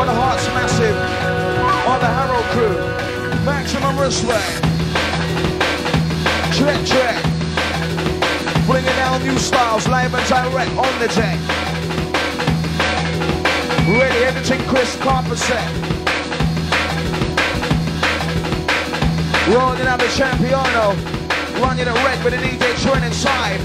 [0.00, 0.96] On the Hearts Massive.
[1.84, 2.76] On the Harrow crew.
[3.44, 4.64] Maximum respect.
[6.56, 7.16] Check, check.
[8.64, 11.38] Bringing down new styles, live and direct on the deck.
[13.92, 15.68] Ready, editing Chris Carper set.
[19.52, 20.96] Rolling out the Champiano.
[21.60, 23.60] Running the red with an DJ Trend inside.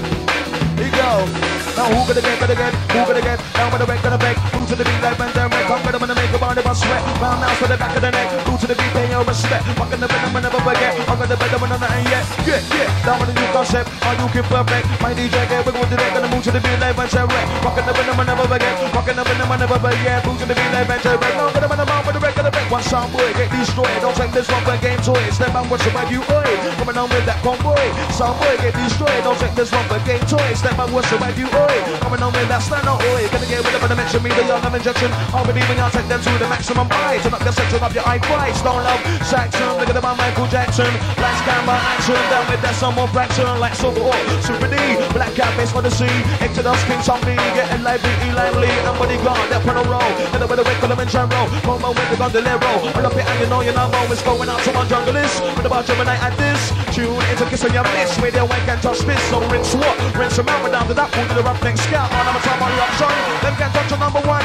[0.76, 1.61] Here you go.
[1.82, 3.40] Now who gonna get, gonna get, who gonna get?
[3.54, 4.61] Now gonna break, gonna break.
[4.72, 5.68] To the beat like when they're red.
[5.68, 7.04] I'm gonna make a body about sweat.
[7.20, 8.32] Round now to the back of the neck.
[8.48, 9.68] Who to the beat, pay your respect.
[9.68, 10.96] Fucking the rhythm, never forget.
[11.12, 12.24] I'm gonna bet them on nothing yet.
[12.48, 12.88] Yeah, yeah.
[13.04, 13.92] Down with the new concept.
[14.00, 14.88] Are you can perfect?
[15.04, 16.16] My DJ get wiggle with the deck.
[16.16, 17.46] Gonna move to the beat like when they're red.
[17.60, 18.74] Fucking the rhythm, never, never again.
[18.96, 20.20] Rocking up and never, never again.
[20.24, 21.16] Who's gonna be there, venture?
[21.20, 22.64] But no, but I'm on the mouth with the record of it.
[22.72, 24.00] One sound boy, get destroyed.
[24.00, 25.20] Don't take this one for game toy.
[25.36, 26.48] Step back, what's about you, oi?
[26.80, 27.84] Coming on with that convoy.
[28.16, 29.20] Sound boy, get destroyed.
[29.20, 30.48] Don't take this one for game toy.
[30.56, 31.76] Step back, what's about you, oi?
[32.00, 33.28] Coming on with that stand up, oi.
[33.28, 35.10] Gonna get rid of the mention me, the young injection.
[35.34, 37.22] I'll believe in y'all, take them to the maximum height.
[37.22, 38.62] Turn up the section of your eye price.
[38.62, 39.78] Don't love Saxon.
[39.78, 40.90] Look at about Michael Jackson.
[41.18, 42.18] Lights, camera, action.
[42.30, 43.46] Down with that some more fraction.
[43.58, 44.76] Like Super O, Super D.
[45.10, 46.10] Black cat, face for the sea.
[46.38, 47.36] Exodus, King Zombie.
[47.58, 48.70] Getting lively, lively.
[48.86, 50.10] And bodyguard, that on a roll.
[50.30, 51.42] Get away the way, Kilimanjaro.
[51.66, 52.72] Come on with the gondolero.
[52.94, 55.42] I love it and you know your number is going out to my junglist.
[55.56, 56.70] With about Gemini at this.
[56.94, 58.14] Tune into kissing your miss.
[58.20, 59.22] Where they wake and touch this.
[59.30, 59.96] So rinse what?
[60.14, 62.10] Rinse out down to that pool to the rough next scout.
[62.12, 63.12] On I'm a on the option.
[63.42, 64.44] Them can't touch on number one.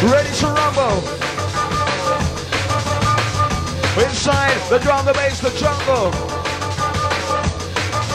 [0.00, 1.02] Ready to rumble.
[3.98, 6.14] Inside the drum, the bass, the jungle.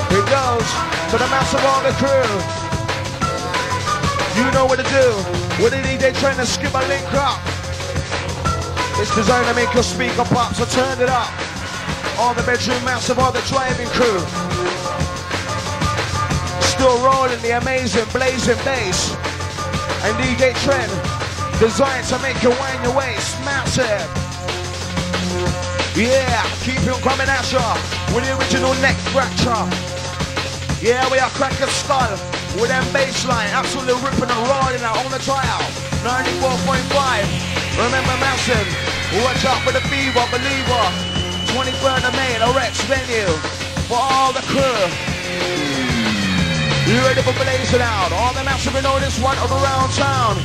[0.07, 0.69] It goes
[1.11, 2.23] to the massive on the crew.
[4.39, 5.11] You know what to do.
[5.61, 7.41] With the DJ trying to skip a link up.
[9.01, 11.27] It's designed to make your speaker pop, so turn it up.
[12.17, 14.23] All the bedroom massive, all the driving crew.
[16.63, 19.11] Still rolling the amazing blazing bass.
[20.05, 21.12] And DJ Trend
[21.63, 24.03] designed to make you wind your waist massive.
[25.95, 27.63] Yeah, keep it coming at ya
[28.11, 29.63] with the original neck fracture.
[30.83, 32.11] Yeah, we are cracking skull
[32.59, 35.63] with them baseline, absolutely ripping and rolling out on the tryout.
[36.03, 36.83] 94.5.
[37.79, 38.67] Remember Massive,
[39.23, 40.85] watch out for the fever, believer.
[41.55, 43.31] 23rd of May, the Rex venue
[43.87, 44.83] for all the crew.
[46.91, 48.11] You ready for blazing out?
[48.11, 50.35] All the massive know this one of around town.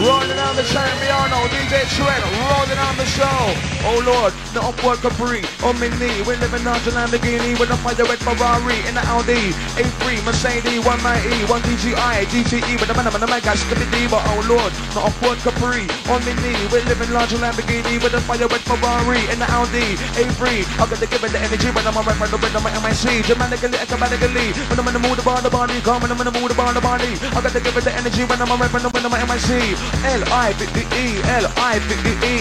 [0.00, 3.52] Rolling on the champion, DJ Trend, rolling on the show.
[3.84, 6.24] Oh Lord, the upward Capri, on my knee.
[6.24, 9.52] We live in Argent Lamborghini with a fire red Ferrari in the Audi.
[9.76, 14.24] A3, Mercedes, 190, 1 DGI, GTE with the man, in the man, guys, the diva.
[14.24, 16.56] Oh Lord, the upward Capri, on my knee.
[16.72, 20.00] We live in large Lamborghini with a fire red Ferrari in the Audi.
[20.16, 22.72] A3, I got to give it the energy when I'm a rapper, the rhythm of
[22.72, 23.28] MIC.
[23.28, 26.32] Dramatically, economically, when I'm in the mood about the body, come when I'm in the
[26.32, 27.20] mood about the body.
[27.36, 29.89] I got to give it the energy when I'm a rapper, the rhythm of MIC.
[30.04, 31.04] L-I-V-E-E,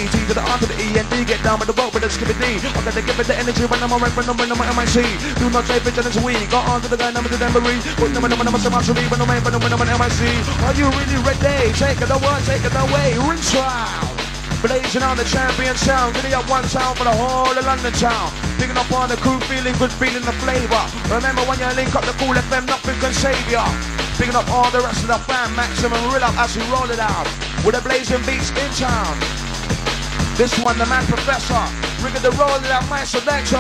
[0.10, 2.04] T to the R to the E and D, get down with the rope with
[2.04, 2.62] the Skibadee.
[2.64, 5.06] I gotta give it the energy when I'm a rap, when I'm in my MIC.
[5.38, 7.78] Do not take vigilance we got on to the guy, number to Denbury.
[7.98, 10.22] Put them in the number to Mastery, when I'm in, when I'm in my MIC.
[10.66, 11.74] Are you really ready?
[11.76, 14.20] Take it away, take it away, rinse out.
[14.62, 18.30] Blazing on the champion sound, giddy up one sound for the whole of London town.
[18.60, 20.84] Picking up on the crew, feeling good, feeling the flavor.
[21.08, 23.64] Remember when you link up the Kool FM, nothing can save ya.
[24.20, 27.00] Picking up all the rest of the fam, maximum real up as we roll it
[27.00, 27.24] out.
[27.66, 29.18] With a blazing beats in town.
[30.36, 31.89] This one, the man professor.
[32.00, 33.60] Rigging the roll out, my selection.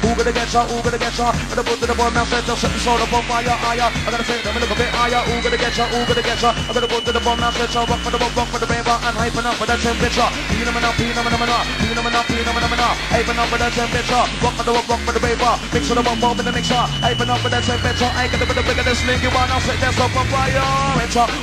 [0.00, 0.62] Who gonna get ya?
[0.70, 1.34] Who gonna get ya?
[1.50, 3.90] Gonna put to the boy, man, set the set the soul on fire, higher.
[3.90, 5.18] I gotta say them a bit higher.
[5.26, 5.90] Who gonna get ya?
[5.90, 6.54] Who gonna get ya?
[6.54, 7.82] I gotta go to the bomb, now set ya.
[7.84, 10.30] Rock for the rock, rock for the raver, and hyping up for the temperature.
[10.54, 12.88] Phenomena, phenomena, phenomena, phenomena.
[13.10, 14.24] Hyping up for the temperature.
[14.38, 15.54] Rock for the rock, rock for the raver.
[15.74, 16.84] Mix for the bomb, bomb in the mixer.
[17.02, 18.10] Hyping up for the temperature.
[18.14, 19.18] I got the bit of bigger than sling.
[19.18, 20.62] You wanna set this up on fire?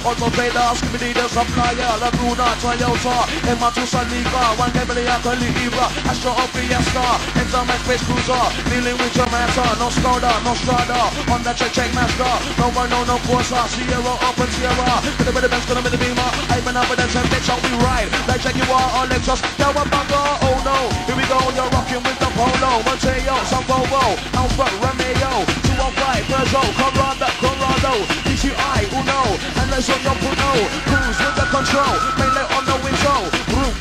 [0.08, 1.92] Also play the Skibadee the supplier.
[2.00, 4.56] La Bruna, Toyota, Emma to Sanika.
[4.56, 5.76] One Beverly, I can leave.
[6.08, 7.06] Astro of Fiesta.
[7.42, 8.44] Enter my space cruiser.
[8.70, 9.68] Dealing with your master.
[9.82, 11.10] No Skoda, no Strada.
[11.34, 12.32] On the check, check master.
[12.62, 13.66] No one, no, no Corsa.
[13.74, 15.02] Sierra, up and Sierra.
[15.18, 16.30] Gonna be the best, gonna be the beamer.
[16.50, 17.58] Hyping up for the temperature.
[17.66, 18.10] We ride.
[18.30, 19.42] Like Jaguar or Lexus.
[19.58, 20.22] Cowabunga.
[20.46, 20.78] Oh no.
[21.10, 21.40] Here we go.
[21.58, 22.72] You're rocking with the Polo.
[22.86, 24.04] Mateo, some Volvo.
[24.38, 25.34] Alfa Romeo.
[25.78, 27.94] 215, Peugeot, Corrado, Corrado.
[28.26, 29.22] DCI, Uno.
[29.62, 30.52] And let's on your Puno.
[30.90, 31.96] Cruise with the control.
[32.18, 33.20] Mainly on the window.
[33.54, 33.74] Roof,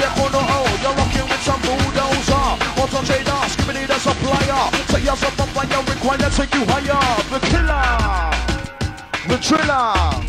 [2.87, 2.97] bulldozer.
[2.97, 4.71] Auto trader, skipping the supplier.
[4.89, 7.23] Take yourself up when you're required take you higher.
[7.31, 8.47] The killer.
[9.29, 10.23] The thriller.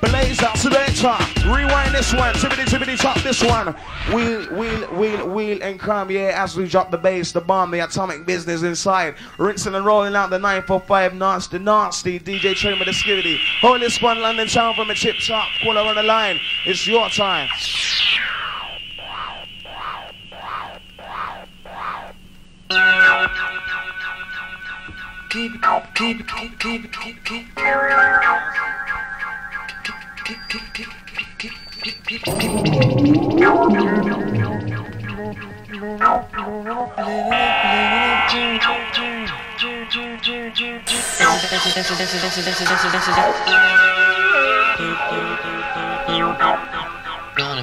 [0.00, 1.16] Blaze out selector.
[1.48, 2.34] Rewind this one.
[2.34, 3.74] Tippity tippity top this one.
[4.14, 6.10] Wheel, wheel, wheel, wheel and come.
[6.10, 9.16] Yeah, as we drop the bass, the bomb, the atomic business inside.
[9.38, 13.38] Rinsing and rolling out the 945 nasty, nasty DJ Trend with the Skibadee.
[13.60, 15.48] Holy Squad London town from a chip shop.
[15.62, 16.38] Caller on the line.
[16.64, 17.48] It's your time.
[22.70, 22.78] Keep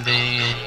[0.08, 0.67] it,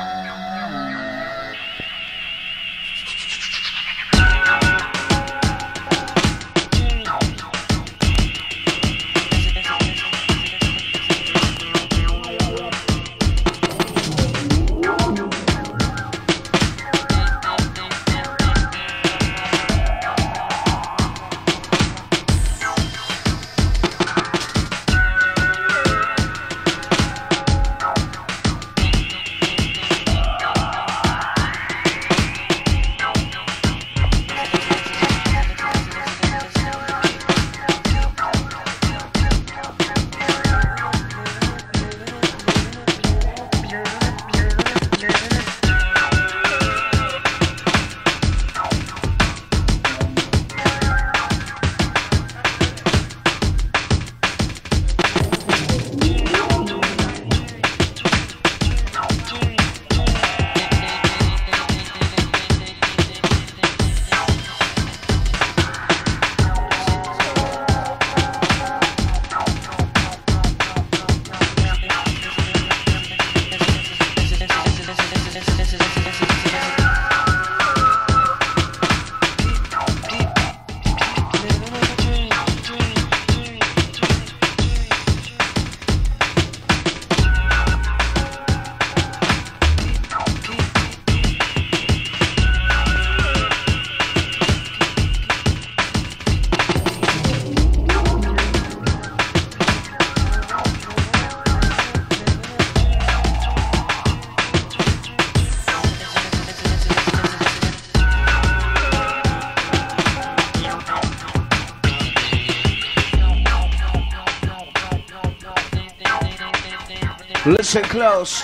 [117.79, 118.43] Close.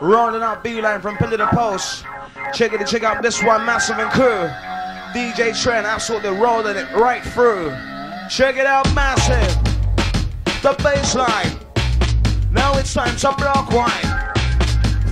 [0.00, 2.04] Rolling out B-line from pillar to post.
[2.52, 4.48] Check it, check out this one, Massive and Crew.
[5.14, 7.70] DJ Trend absolutely rolling it right through.
[8.28, 9.54] Check it out, Massive.
[10.62, 11.62] The baseline.
[12.50, 14.34] Now it's time to block wine.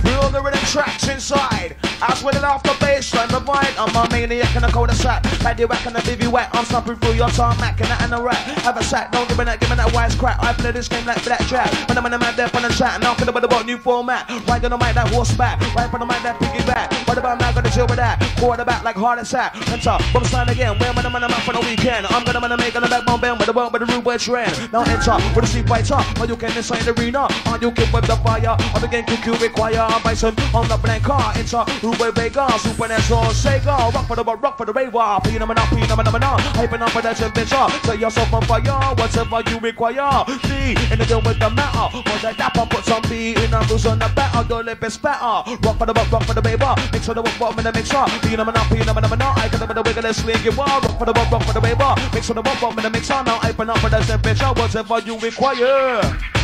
[0.03, 1.74] Feel the rhythm tracks inside.
[2.01, 3.75] As with it off the baseline, the vibe.
[3.77, 5.23] I'm a maniac in a cul-de-sac.
[5.43, 6.49] Like the whack and the baby wet.
[6.53, 8.37] I'm snapping through your tarmac and that and the rap.
[8.63, 10.37] Have a sack, don't give me that, give me that wise crack.
[10.39, 11.71] I play this game like blackjack.
[11.87, 14.29] When I'm in the man there on the chat, knocking about about new format.
[14.47, 17.07] Right gonna make that horseback, right on the mic that piggyback.
[17.07, 18.19] What about now gonna chill with that?
[18.39, 19.55] Quarterback like heart attack.
[19.71, 20.77] Enter, bump sign again.
[20.79, 22.05] Where am I the man for the weekend?
[22.07, 24.71] I'm gonna make on the backbone band with the world with the root where trend.
[24.71, 26.01] Now enter with the street fighter.
[26.19, 27.27] Or you can inside the arena.
[27.55, 28.57] Or you can whip the fire.
[28.75, 29.87] Or the game you require.
[30.03, 31.15] Bison on the Blanka.
[31.39, 32.51] Enter Ruben Vega.
[32.59, 33.93] Supernatural Sega.
[33.93, 34.93] Rock for the rock for the rave.
[34.93, 35.19] Ah.
[35.21, 36.35] Phenomena, phenomena.
[36.59, 37.67] Hyping up for that temperature.
[37.87, 38.95] Set yourself on fire.
[38.95, 40.25] Whatever you require.
[40.43, 41.95] Be in the deal with the matter.
[41.95, 44.45] On the dapper, put some beat in the rules on the batter.
[44.49, 45.55] Don't let it spatter.
[45.63, 46.67] Rock for the rock, rock for the baby.
[46.91, 48.03] Make sure the rock bottom in the mixer.
[48.19, 49.31] Phenomena, phenomena.
[49.37, 50.81] I can the wiggle and sling you are.
[50.83, 51.87] Rock for the rock, rock for the baby.
[52.11, 53.23] Make sure the rock bottom in the mixer.
[53.23, 54.51] Now hyping up for that temperature.
[54.59, 56.34] Whatever you require.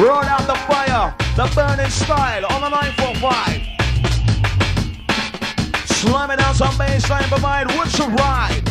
[0.00, 3.60] Roll out the fire, the burning style on the 945.
[5.84, 8.64] Slamming down some bassline, provide what's a ride.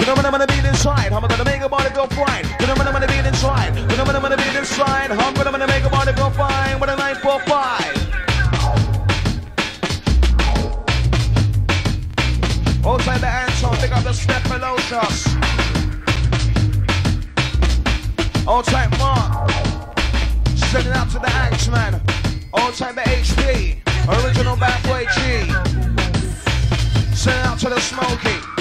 [0.00, 1.12] You know what I'm gonna be inside.
[1.12, 2.44] I'm gonna make a body go fine.
[2.58, 3.76] You know what I'm gonna be inside.
[3.78, 5.12] You know what I'm gonna be inside.
[5.12, 8.10] I'm gonna make a body go fine with a 945.
[12.84, 15.29] Outside the Anton, pick up the step below us.
[18.50, 19.48] All type Mark.
[20.56, 22.00] Send it out to the Axeman.
[22.52, 23.78] All type the HP.
[24.24, 25.20] Original bad boy G.
[27.14, 28.59] Send it out to the Smoky.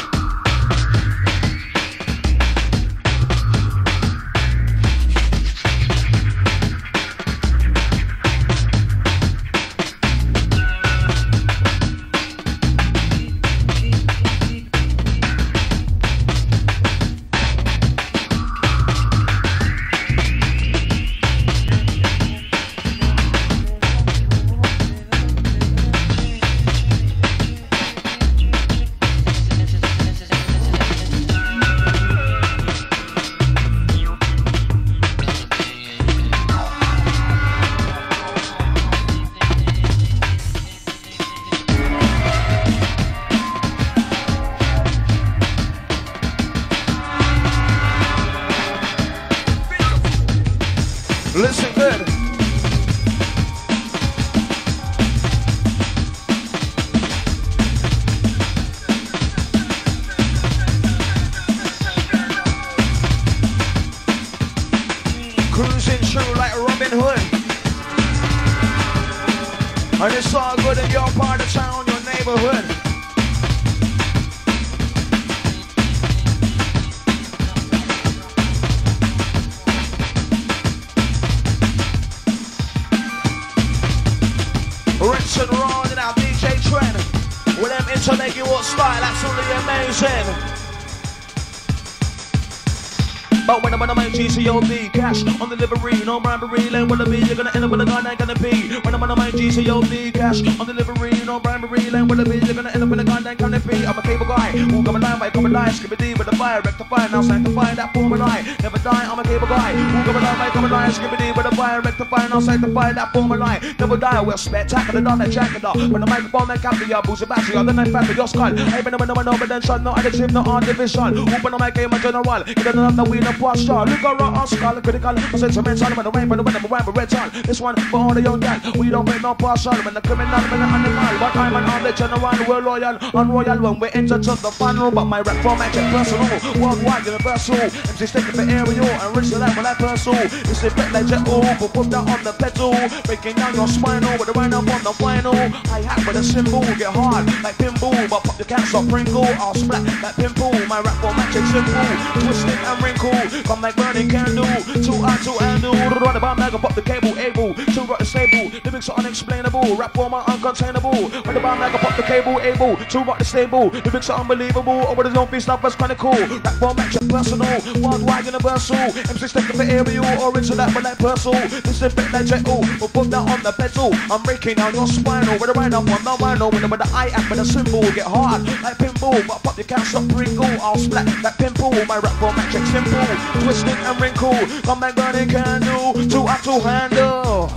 [96.09, 98.79] No bribery, land be, you're gonna end up with a gun, ain't gonna be.
[98.81, 102.81] When I'm on my GCOB, cash on delivery, no bribery, land be, you're gonna end
[102.81, 103.85] up with a gun, ain't gonna be.
[103.85, 107.09] I'm a cable guy, who come alive, I come alive, Skibadee with a fire, rectify,
[107.09, 108.41] now sanctify that form and I
[108.83, 112.27] die, I'm a cable guy, who alive, I come alive, Skibadee with a fire, rectify,
[112.27, 115.75] now sanctify that form and I never die, we're spectacular, done that jacket up.
[115.75, 118.57] When the microphone, I capture your boozy battery, on the night factor, your skull.
[118.57, 121.19] A winner, no, but then shot, no additive, no artificial.
[121.19, 123.85] Open on my game, a general, you don't have the winner posture.
[123.85, 127.29] Look around, Oscar, critical, sentimental, when the rain, when the wind, when the red on.
[127.43, 129.73] This one for all the young guys, we don't pay no partial.
[129.73, 133.59] When the criminal, when the animal, but I'm an on the general, we're loyal, unroyal
[133.61, 134.91] when we enter to the final.
[134.91, 137.55] But my rap format is personal, worldwide, universal.
[137.55, 138.39] MC sticking
[138.69, 140.19] for aerial and rich to that for that personal.
[140.21, 142.73] It's a bit like jet, oh, but put that on the pedal.
[143.03, 145.35] Breaking down your spinal with the wind up on the final.
[145.71, 149.53] I have with a symbol, get hard like pinball, but pop the cancer, Pringle, I'll
[149.53, 150.53] splat like pimple.
[150.67, 153.43] My rap format is simple, twisted and wrinkle.
[153.43, 154.45] Come like burning candle,
[154.83, 155.73] two eye, two handle.
[155.73, 158.51] Run the bomb, I pop the cable, able to rock the stable.
[158.65, 161.09] Lyrics are unexplainable, rap format uncontainable.
[161.25, 163.67] When the bomb, I pop the cable, able to rock the stable.
[163.69, 166.11] Lyrics are unbelievable, over the zone, face stuff that's cool.
[166.11, 168.99] Rap format is personal, worldwide universal rehearsal.
[169.09, 171.47] MC step for aerial or into that black personal.
[171.47, 173.91] This is bit legible, but put that on the pedal.
[174.11, 176.51] I'm raking down your spinal with a right up on the vinyl.
[176.51, 179.25] With a with the eye app, with a symbol, get hard like pinball.
[179.27, 180.45] But pop, you can't stop wrinkle.
[180.61, 181.71] I'll splat that pimple.
[181.85, 183.07] My rap format check simple,
[183.41, 184.37] twisted and wrinkle.
[184.63, 187.51] Come man got a candle, Two hot to handle.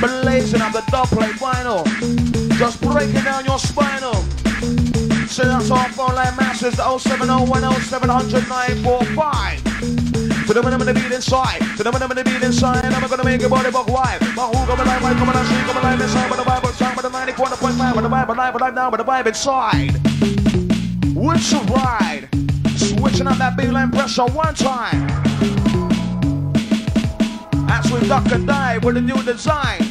[0.00, 1.84] Blazing up the double plate vinyl,
[2.58, 4.14] just breaking down your spinal.
[5.28, 10.07] So that's our phone line masses 07010 700
[10.48, 11.60] but I'm gonna be inside.
[11.76, 12.86] But I'm gonna be inside.
[12.86, 14.22] I'm gonna make your body buck wild.
[14.34, 16.30] My who come alive, why come alive, she come alive inside.
[16.30, 18.96] But the vibe outside, but the 94.5, but the vibe alive, but right now, but
[18.96, 19.92] the vibe inside.
[21.14, 22.28] What's a ride?
[22.76, 25.06] Switching up that beeline pressure one time.
[27.68, 29.87] As we duck and dive with a new design.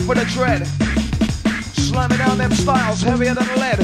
[0.00, 0.66] For the dread.
[1.74, 3.78] Slamming down them styles heavier than lead.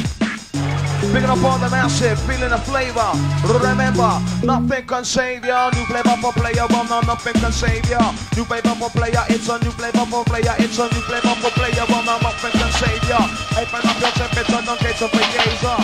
[1.12, 3.12] Picking up all the massive, feeling the flavor.
[3.46, 5.70] Remember, nothing can save ya.
[5.70, 8.12] New flavor for player, but no, nothing can save ya.
[8.36, 11.50] New flavor for player, it's a new flavor for player, it's a new flavor for
[11.50, 13.20] player, but no, nothing can save ya.
[13.56, 15.78] Open up your temperature, don't get the gazer.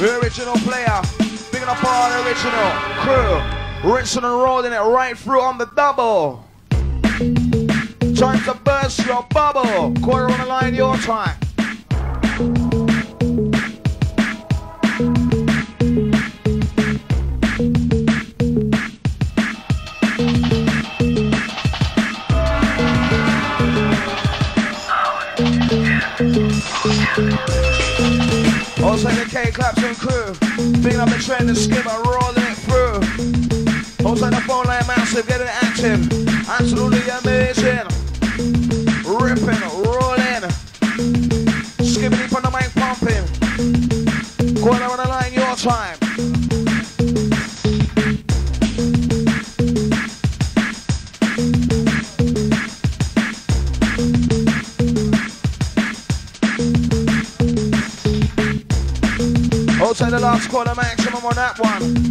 [0.00, 1.00] Original player,
[1.52, 2.70] picking up all the original
[3.04, 3.59] crew.
[3.82, 6.44] Rinsing and rolling it right through on the double.
[8.14, 9.94] Time to burst your bubble.
[10.02, 11.36] Quarter on the line, your time.
[28.84, 30.34] Also the K claps and crew.
[30.82, 32.29] Picking up the trend skipper, rolling it through.
[34.10, 36.00] Also the phone line massive, getting active.
[36.48, 37.86] Absolutely amazing.
[39.06, 40.50] Ripping, rolling.
[41.86, 43.24] Skipping from the mic pumping.
[44.60, 45.96] Corner on the line, your time.
[59.80, 62.09] Also the last quarter maximum on that one.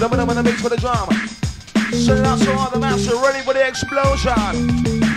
[0.00, 1.12] Good up the mix for the drama.
[1.92, 5.09] So that's all the master ready for the explosion.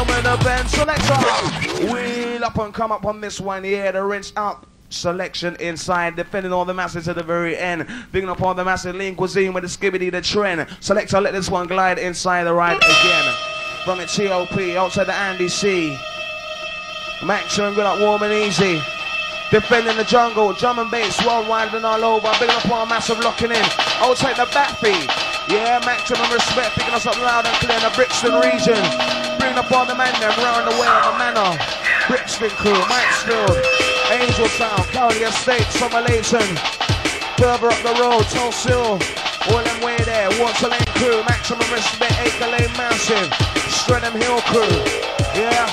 [0.00, 0.68] To the and the.
[0.68, 3.64] So let's wheel up and come up on this one.
[3.64, 7.86] Yeah, the rinse out selection inside, defending all the masses to the very end.
[8.10, 10.66] Bigging up all the massive lean cuisine with the Skibadee the trend.
[10.80, 13.34] Selector, let this one glide inside the ride again.
[13.84, 15.98] From its TOP, outside the Andy C.
[17.22, 18.80] Maximum good up warm and easy.
[19.50, 22.32] Defending the jungle, drum and bass, worldwide and all over.
[22.40, 23.64] Bigging up all massive locking in.
[24.00, 25.52] Outside the back backbeat.
[25.52, 29.29] Yeah, maximum respect, picking us up loud and clear in the Brixton region.
[29.50, 31.58] Bringing up all the men them round the way on the manor.
[32.06, 33.58] Brixton crew, Maxfield,
[34.06, 36.54] Angel Sound, County Estate, Somerleyton.
[37.34, 38.94] Further up the road, Tulse Hill,
[39.50, 40.30] all them way there.
[40.38, 43.26] Water Lane crew, maximum respect, Acre Lane Massive.
[43.66, 44.70] Streatham Hill crew,
[45.34, 45.66] yeah.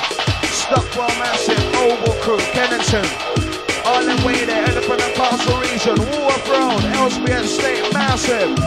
[0.50, 3.06] Stockwell Massive, Oval crew, Kennington.
[3.86, 8.58] All them way there, Elephant and Castle region, Wolf Road, Ellesmere Estate, Massive.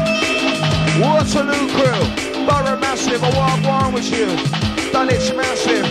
[1.02, 4.69] Waterloo crew, Borough Massive, a walk one with you.
[4.92, 5.84] Dalit Schmerschim,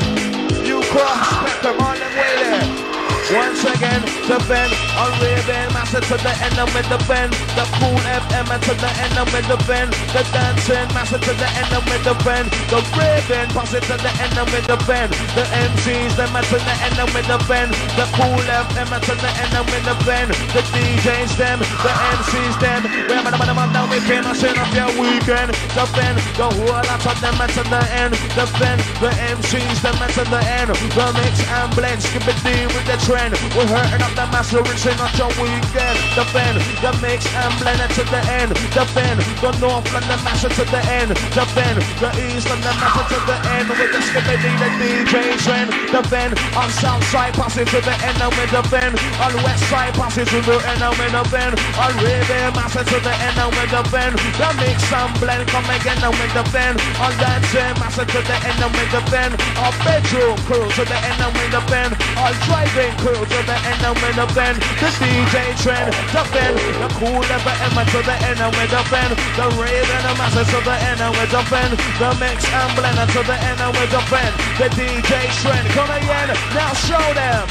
[0.63, 2.88] New Cross, Spectre, Marlon Whaley
[3.29, 7.29] Once again, the bend, on Raven, master to the end and with the bend.
[7.53, 9.93] The Kool FM to the end and with the bend.
[10.09, 12.49] The dancing, master to the end and with the bend.
[12.73, 15.13] The Raven, pass to the end and with the bend.
[15.37, 17.69] The MCs, them to the end and with the bend.
[17.93, 20.29] The Kool FM to the end and with the bend.
[20.49, 22.81] The DJs, them, the MCs, them.
[23.13, 25.53] Where man, man, man, down, we came and sing up your weekend.
[25.77, 28.17] The bend, the whole lot of them to the end.
[28.33, 30.73] The bend, the MCs, them to the end.
[30.97, 32.41] The mix and blend, skip it
[32.73, 33.33] with the trend.
[33.55, 35.97] We're hurting up the master and sing on your weekend.
[36.15, 38.51] The bend, the mix and blend it to the end.
[38.71, 41.11] The bend, the north and the master to the end.
[41.35, 43.67] The bend, the east and the master to the end.
[43.69, 45.13] With the Skibadee, the DJ
[45.43, 45.69] trend.
[45.91, 48.95] The bend, on south side passes to the end and with the bend.
[49.19, 51.53] On west side passes to the end and with the bend.
[51.75, 54.15] On river master to the end and with the bend.
[54.39, 56.77] The mix and blend come again and with the bend.
[57.03, 59.33] On dancing master to the end and with the bend.
[59.59, 61.93] Our bedroom crew to the end and with the bend.
[62.15, 64.57] Our driving crew to the end and with the bend.
[64.77, 66.57] The DJ trend, the bend.
[66.77, 69.17] The cool ever Emma to the end and with the bend.
[69.33, 71.73] The rave and the masses to the end and with the bend.
[71.97, 74.33] The mix and blender to the end and with the bend.
[74.61, 75.09] The DJ
[75.41, 77.45] trend, come again, now show them.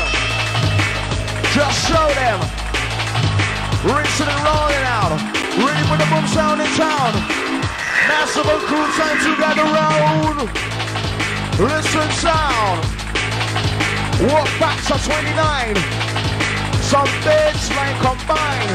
[1.51, 2.39] Just show them.
[3.83, 5.17] Rinsing and rolling out.
[5.59, 7.13] Ready for the boom sound in town.
[8.07, 10.39] Massive and cool time to gather round.
[11.59, 12.98] Listen sound.
[14.21, 15.77] Walk back to 29.
[16.83, 18.67] Some beds line combine.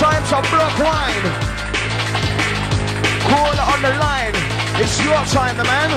[0.00, 1.24] Time to block wine.
[3.28, 4.32] Call on the line.
[4.80, 5.90] It's your time, the man.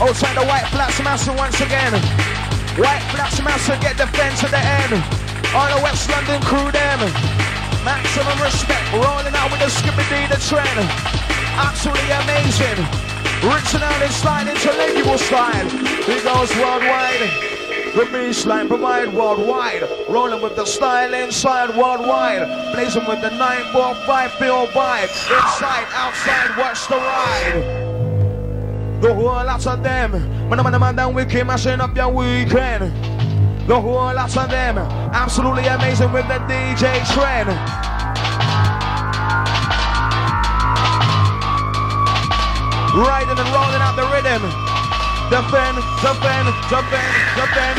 [0.00, 1.92] Outside the white flats master once again.
[2.82, 4.94] White flats master get the fence to the end.
[5.54, 7.53] All the West London crew them.
[7.84, 10.90] Maximum respect, rolling out with the Skibadee the trend.
[11.56, 12.84] Absolutely amazing.
[13.44, 15.68] Out and sliding to legible style.
[15.68, 17.20] He goes worldwide.
[17.94, 19.82] The beast line provide worldwide.
[20.08, 22.46] Rolling with the style inside worldwide.
[22.72, 25.04] Blazing with the 945 feel vibe.
[25.04, 29.02] Inside, outside, watch the ride.
[29.02, 30.12] The whole lot of them.
[30.48, 33.13] Man, man, man, down we came mashing up your weekend.
[33.66, 34.76] The whole lot of them.
[34.76, 37.48] Absolutely amazing with the DJ trend.
[42.94, 44.73] Riding and rolling out the rhythm.
[45.24, 47.74] Fen, the fen, the fen,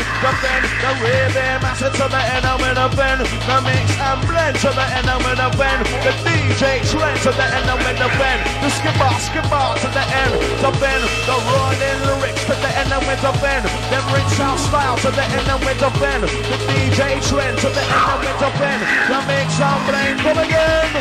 [0.82, 4.58] the rhythm, master to the end, I'm in a fen, the mix and blend.
[4.66, 7.16] To the end, I'm in a fen, the DJ trend.
[7.22, 10.34] To the end, I'm in a fen, the skip bar, skip bar to the end,
[10.58, 13.62] the fen, the rolling lyrics to the end, I'm with the fen,
[13.94, 17.56] then rinse out style to the end, I'm with the fen, the DJ trend.
[17.62, 20.92] To the end, I'm with the fen, the mix and blend, come again.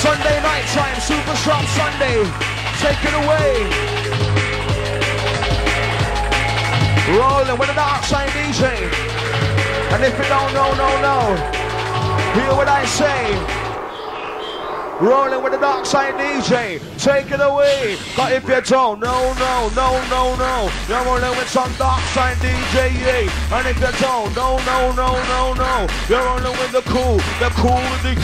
[0.00, 2.24] Sunday night time, Super Sharp Sunday,
[2.80, 3.97] take it away.
[7.16, 8.68] Rolling with the dark side DJ.
[9.92, 11.36] And if you don't know, no, no,
[12.36, 13.32] hear what I say.
[15.00, 17.96] Rolling with the dark side DJ, take it away.
[18.16, 22.36] But if you don't, no, no, no, no, no, you're rolling with some dark side
[22.38, 23.30] DJ.
[23.52, 25.86] And if you don't, no, no, no, no, no.
[26.08, 28.18] You're rolling with the cool, the cool the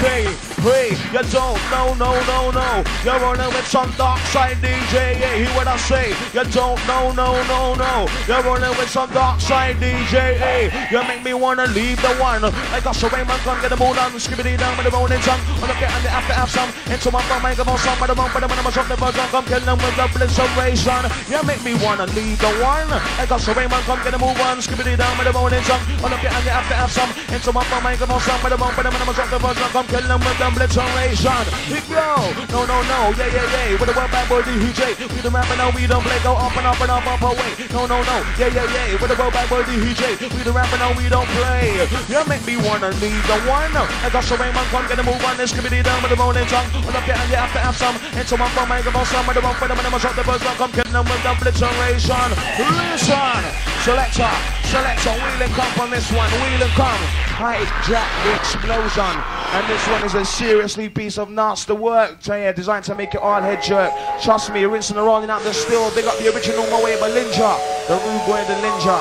[0.65, 2.85] Hey, you don't, no, no, no, no.
[3.05, 5.17] You're rolling with some dark side DJ.
[5.37, 6.09] Hear what I say?
[6.33, 8.09] You don't, no, no, no, no.
[8.27, 10.73] You're rolling with some dark side DJ.
[10.91, 12.45] You make me wanna leave the one.
[12.45, 15.41] I got so Raymond gun, get the mood on, Skibadee down with the rolling tongue.
[15.61, 16.71] On the get and the after have some.
[16.91, 18.97] Into my phone, make a phone, some of the bump, but I'm gonna shop the
[18.97, 21.05] buzz, come kill them with the blitzeration.
[21.29, 22.89] You make me wanna leave the one.
[23.21, 25.85] I got so Raymond, come get the move on, Skibadee down with the rolling tongue.
[26.01, 27.13] On the get and the after have some.
[27.29, 29.37] Into my phone, make a phone, some of the bump, but I'm gonna shop the
[29.37, 31.45] buzz, come kill them with the blitzeration.
[31.69, 32.09] Big go.
[32.57, 33.77] No, no, no, yeah, yeah, yeah.
[33.77, 34.97] With the web bad boy DJ.
[35.13, 37.53] We the rapping now, we don't play, go up and up and up, up away.
[37.69, 38.97] No, no, no, yeah, yeah, yeah.
[38.97, 40.25] With the web bad boy DJ.
[40.33, 41.85] We the rapping now, we don't play.
[42.09, 43.77] You make me wanna leave the one.
[43.77, 46.65] I got so Raymond, come get the move on, Skibadee down with the rolling tongue.
[46.81, 48.01] On the get and you have to have some.
[48.17, 50.43] Into my make a phone, some of the bump, but I'm gonna shop the buzz,
[50.43, 52.31] come kill them with the blitzeration.
[52.59, 53.43] Listen,
[53.83, 54.31] selector,
[54.71, 57.03] selector, wheel and come on this one, wheel and come.
[57.35, 59.15] Hijack the explosion.
[59.55, 62.19] And this one is a seriously piece of nasty work.
[62.27, 63.93] Yeah, designed to make it all head jerk.
[64.23, 65.93] Trust me, rinsing and rolling out the still.
[65.95, 67.59] Big up the original My Way by Linja.
[67.89, 69.01] The Boy the Ninja.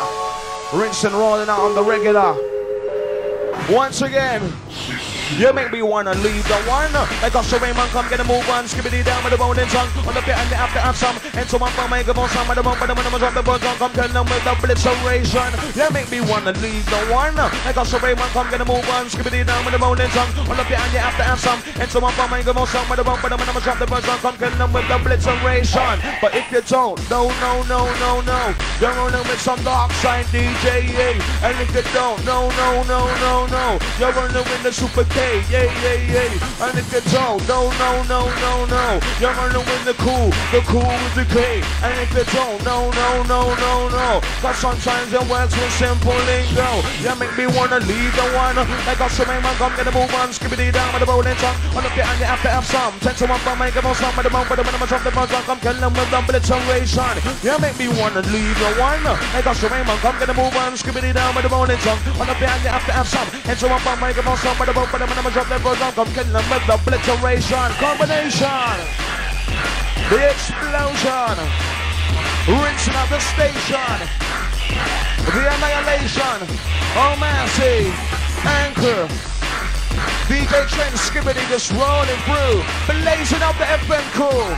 [0.74, 2.34] Rinsing rolling out on the regular.
[3.70, 4.42] Once again.
[5.32, 6.94] You make me wanna leave the one.
[6.94, 8.66] Like Usher Raymond, come get a move on.
[8.66, 9.90] Skibadee down with the and tongue.
[10.06, 11.18] On the pit and the after have some.
[11.34, 13.42] And so I'm gonna make a some of the bump, but I'm gonna drop the
[13.42, 13.76] buzz on.
[13.78, 15.50] Come tell them with the blitzeration.
[15.76, 17.36] You make me wanna leave the one.
[17.36, 19.08] Like Usher Raymond, come get a move on.
[19.08, 20.34] Skibadee down with the and tongue.
[20.50, 21.60] On the pit and the after have some.
[21.80, 23.88] And so I'm gonna make a some of the bump, but I'm gonna drop the
[23.88, 24.20] buzz on.
[24.20, 25.98] Come tell them with the blitzeration.
[26.22, 28.54] But if you don't, no, no, no, no, no.
[28.80, 31.18] You're running with some dark side DJ.
[31.42, 33.80] And if you don't, no, no, no, no, no.
[34.00, 36.32] You're running with the super K, yay, yay, yay.
[36.58, 38.98] On the control, no, no, no, no, no.
[39.22, 41.62] You're wanna win the cool, the cool is the K.
[41.86, 44.22] And the control, no, no, no, no, no.
[44.42, 46.82] Cause sometimes it words with simple lingo.
[47.06, 48.58] You make me wanna leave the one.
[48.58, 50.34] I got so many man, come get a move on.
[50.34, 51.62] Skibadee down with the rolling trunk.
[51.62, 52.98] I look behind you have to have some.
[52.98, 55.14] Take someone from my give on some of the moment, but the minimum jump, the
[55.14, 55.46] most drunk.
[55.46, 57.14] I'm killing them with them, but it's ration.
[57.46, 59.06] Yeah, make me wanna leave the one.
[59.06, 60.74] I got so many man, come get a move on.
[60.74, 62.02] Skibadee down with the rolling trunk.
[62.18, 63.30] I look behind you have to have some.
[63.46, 65.60] Take someone from my give on some of the moment, but the minimum drop the
[65.60, 67.70] buzz, come kill them with the blitzeration.
[67.76, 68.76] Combination.
[70.08, 71.36] The explosion.
[72.48, 74.00] Rinsing up the station.
[75.28, 76.40] The annihilation.
[76.96, 77.92] Oh, Massey.
[78.48, 79.08] Anchor.
[80.32, 82.64] DJ Trend Skibadee just rolling through.
[82.88, 84.56] Blazing up the FM crew.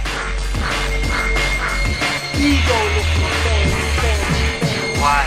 [2.37, 2.79] Ego.
[5.01, 5.25] Why?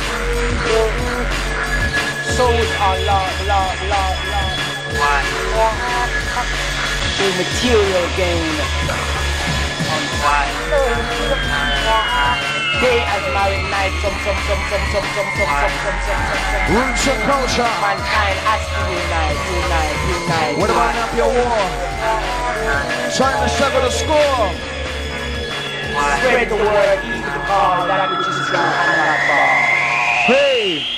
[2.36, 4.18] Souls are love, love, love,
[7.18, 8.60] The material gain.
[12.78, 16.20] Day as married night, some, some, some, some, some, some, some, some, some, some, some,
[16.52, 16.76] some.
[16.76, 17.64] Roots and culture.
[17.80, 20.55] Mankind has to unite, unite, unite.
[20.60, 21.56] What about up your war?
[23.16, 24.52] Trying to settle the score.
[26.20, 29.48] Spread the word, eat the call, that which is true and not.
[30.28, 30.97] Hey!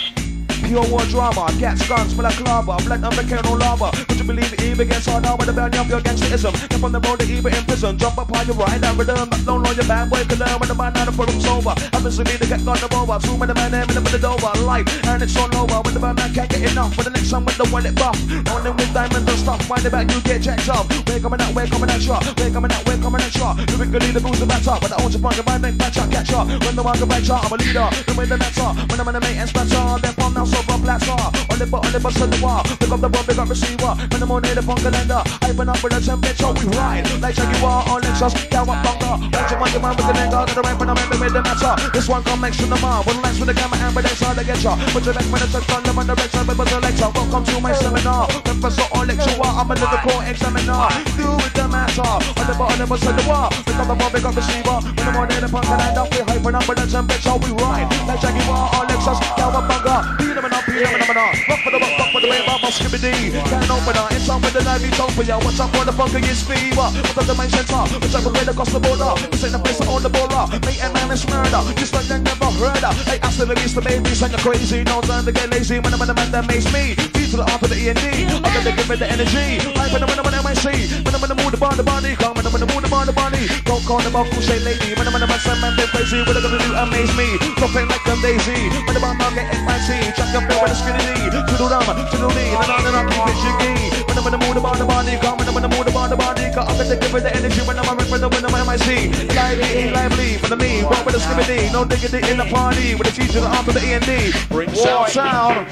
[0.71, 4.20] Pure war drama, gas guns full of clava, black and no lava.
[4.31, 6.55] Believe it even gets harder with the burn of your gangsterism?
[6.55, 9.27] Up on the road to even in prison, jump up on your ride, that rhythm,
[9.43, 11.75] long on your bad boy, learn when the man out of room's over.
[11.75, 14.35] To me to get on the over, two with the man name in the middle
[14.35, 15.83] over, life, and it's all over.
[15.83, 18.15] When the man can't get enough, for the next one with the wallet buff.
[18.47, 20.87] Running with diamonds and stuff, it back, you get jacked up.
[21.11, 23.51] We're coming out, we're coming at you, we're coming out, we're coming at you.
[23.67, 26.07] Lyrically, the booze the batter, but I want you front your mind, make back up,
[26.07, 26.47] catch up.
[26.47, 28.71] When the can back I'm a leader, the way the matter.
[28.91, 31.19] When I'm in the mate and splatter, then from now, so from platter.
[31.51, 32.63] On the butt, on the wall.
[32.79, 33.93] Pick up the ball, pick up receiver.
[34.11, 37.09] When I'm on the phone calendar, hyping up with a temperature, we ride.
[37.21, 39.17] Like Jaguar on Lexus, yeah, what bunker.
[39.17, 39.31] Uh?
[39.33, 41.43] Watch your your mind with the nigga, got the right when I'm in the middle
[41.43, 41.75] matter.
[41.93, 43.05] This one come next to the mom.
[43.07, 44.77] One lens with the camera, and but that's they get ya.
[44.93, 47.11] Put your neck when it's a them on the red side, but the lecture.
[47.17, 48.29] Welcome to my seminar.
[48.45, 50.85] Professor or lecturer, I'm a lyrical examiner.
[51.17, 52.05] Do with the matter.
[52.05, 53.49] On the the bus, on the wall.
[53.51, 54.79] Pick up the ball, pick up receiver.
[55.01, 57.89] When I'm the phone calendar, we hyping up with the temperature, we ride.
[58.09, 60.01] Like Jaguar on Lexus, yeah, what bunker.
[60.01, 60.17] Uh?
[60.17, 61.33] Beat them and up, beat them and up.
[61.49, 63.37] Rock for the rock, rock for the way, Bob, Skibadee.
[63.49, 65.37] Can't open her, it's on with it's over, yeah.
[65.37, 66.89] What's up for the fucker, it's fever.
[66.89, 67.85] What's up the main center?
[67.85, 69.13] Up the way across the border?
[69.31, 70.43] This ain't the place on the border.
[70.65, 71.61] Mate and man is murder.
[71.77, 72.97] Just like they never heard of.
[73.05, 74.85] Hey, I still release the babies and you're crazy.
[74.85, 75.79] No time to get lazy.
[75.81, 76.97] When I'm in the man that makes me.
[77.13, 78.27] D to the R to the E and D.
[78.31, 79.61] I'm gonna give me the energy.
[79.77, 80.67] Hype when I'm in the MIC.
[81.05, 82.13] When I'm in the mood, the the body.
[82.17, 83.43] Come when I'm in the mood, the the body.
[83.69, 84.97] Go call the buckle, say lady.
[84.97, 86.21] When I'm in the man, man, they crazy.
[86.25, 86.71] What they gonna do?
[86.75, 87.37] Amaze me.
[87.59, 88.71] Dropping like a daisy.
[88.87, 90.15] When the bar, market, NYC.
[90.17, 91.31] Chuck up the skinny D.
[91.31, 92.53] To the rama, to the knee.
[92.55, 93.90] And on and on, keep it jiggy.
[94.11, 95.17] When I'm in the mood, the bar, the body.
[95.19, 96.51] Come when I'm in the mood, the bar, the body.
[96.51, 99.15] Come I'm gonna give it the energy when I'm a when I'm when I'm MIC.
[99.37, 103.07] Lively, lively, for the me, walk with the Skibadee, no diggity in the party, with
[103.07, 104.33] the teacher, the arm to the E and D.
[104.49, 105.71] Bring sound, sound.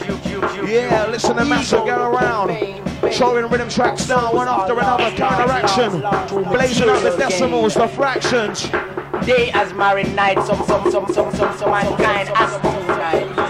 [0.70, 2.54] Yeah, listen to Master get around.
[3.12, 6.00] Showing rhythm tracks down, one after another, counteraction.
[6.52, 8.68] Blazing up the decimals, the fractions.
[9.26, 13.48] Day as married night, some, some, some, some, some, some mankind as tonight.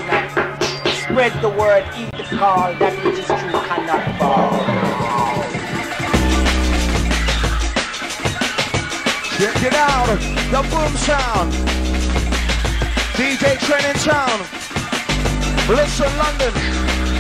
[1.03, 4.78] Spread the word, eat the call, that which is true cannot fall.
[9.39, 10.19] Check it out,
[10.51, 11.53] the boom sound.
[13.15, 14.41] DJ Trend in town.
[15.69, 17.18] Listen, London.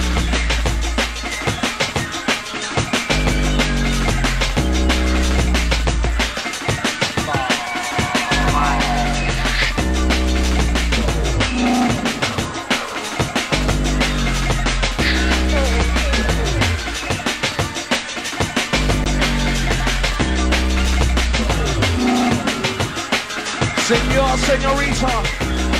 [24.60, 25.06] Senorita,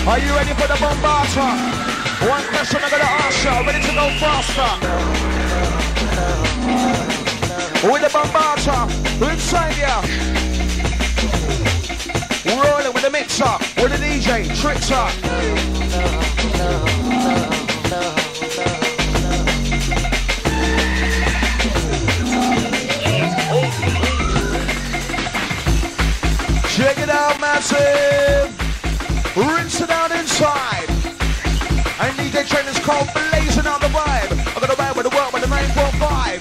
[0.07, 1.49] are you ready for the bombata?
[2.29, 4.71] One question I gotta ask you, ready to go faster?
[7.91, 8.89] With the bombata,
[9.31, 10.03] inside ya.
[12.47, 15.09] Rolling with the mixer, with the DJ, Trickster.
[26.77, 28.28] Check it out, massive.
[30.47, 34.31] I need DJ trainers called blazing out the vibe.
[34.55, 36.39] I got a ride with the world with the 945.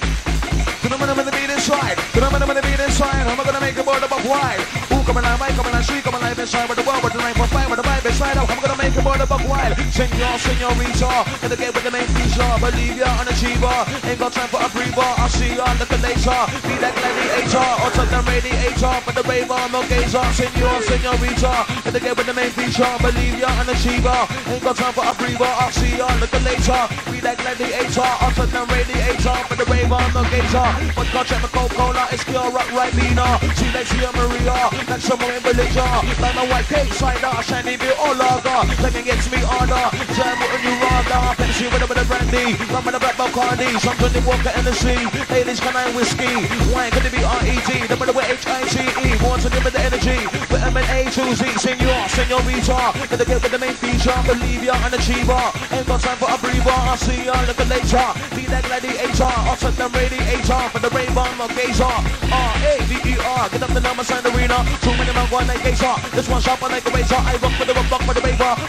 [0.82, 1.98] To the minimum the beat inside.
[2.14, 3.26] To the minimum the beat inside.
[3.26, 4.62] How am I gonna make the board above wide?
[4.94, 7.18] Ooh, coming out, mic, coming out, street, coming live inside with the world with the
[7.18, 8.36] 945 with the vibe inside.
[8.36, 8.67] Am gonna
[8.98, 9.74] the board above wide?
[9.94, 11.12] Senor, senorita,
[11.42, 12.50] in the game with the main feature.
[12.58, 13.78] Believe ya, unachiever.
[14.02, 15.10] Ain't got time for a breather.
[15.22, 16.40] I'll see ya, look later.
[16.66, 18.94] Be that gladiator, or turn the radiator.
[19.06, 20.26] For the raver, no gazer.
[20.34, 21.54] Senor, senorita,
[21.86, 22.90] in the game with the main feature.
[22.98, 24.20] Believe ya, unachiever.
[24.50, 25.46] Ain't got time for a breather.
[25.46, 26.82] I'll see ya, look later.
[27.18, 29.34] Be that gladiator, or turn the radiator.
[29.50, 30.70] For the raver, no gazer.
[30.94, 33.42] But God, check my Coca-Cola, it's pure rock right Lena.
[33.58, 34.54] See next year Maria,
[34.86, 35.82] next summer in Malaysia.
[36.22, 38.70] Like my white cake cider, shiny view all lager.
[38.78, 39.97] Taking gets me harder.
[40.18, 41.30] Jam with a new radar.
[41.38, 42.58] Pepsi with a bit of brandy.
[42.74, 43.70] Rum with a black Bacardi.
[43.78, 44.98] Something they walk the sea.
[45.30, 46.34] Ladies, can I whiskey?
[46.74, 47.86] Wine, could it be R-E-D?
[47.86, 49.22] The better with H-I-T-E.
[49.22, 50.18] More to give it the energy.
[50.50, 51.42] With M-N-A to Z.
[51.62, 52.98] Senor, senorita.
[53.06, 54.18] Gonna get with the main feature.
[54.26, 55.44] Believe ya, an achiever.
[55.70, 56.66] Ain't got time for a breather.
[56.66, 58.06] I'll see ya, look later.
[58.34, 59.30] Be that gladiator.
[59.46, 60.62] I'll set them radiator.
[60.74, 61.86] For the rainbow, my gazer.
[62.34, 62.47] Ah.
[62.58, 63.48] R-A-V-E-R.
[63.50, 64.58] Get up the number, sign arena.
[64.82, 65.94] Two minute man, one like gazer.
[66.14, 67.16] This one sharp, like a razor.
[67.16, 68.68] I rock for the rock, rock for the raver.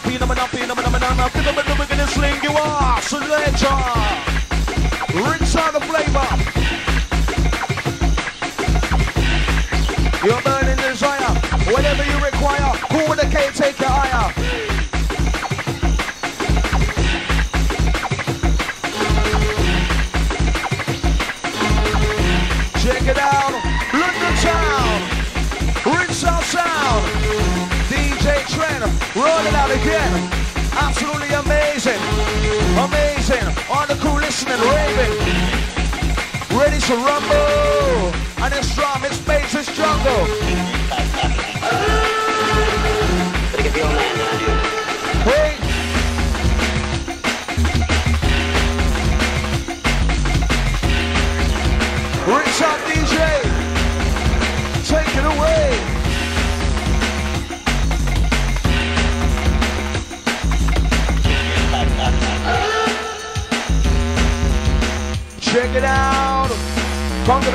[0.90, 1.30] Phenomena.
[1.34, 3.04] Get up and we're gonna sling you off.
[3.04, 3.68] Selector.
[5.14, 6.28] Rinse out the flavor.
[10.26, 11.34] You're burning desire.
[11.72, 12.74] Whatever you require.
[12.90, 14.34] Cool with the K, take your higher.
[14.34, 14.69] Check
[32.86, 33.48] Amazing.
[33.70, 35.14] On the crew listening, raving.
[36.58, 38.14] Ready to rumble.
[38.42, 40.28] And it's drum, it's bass, it's jungle.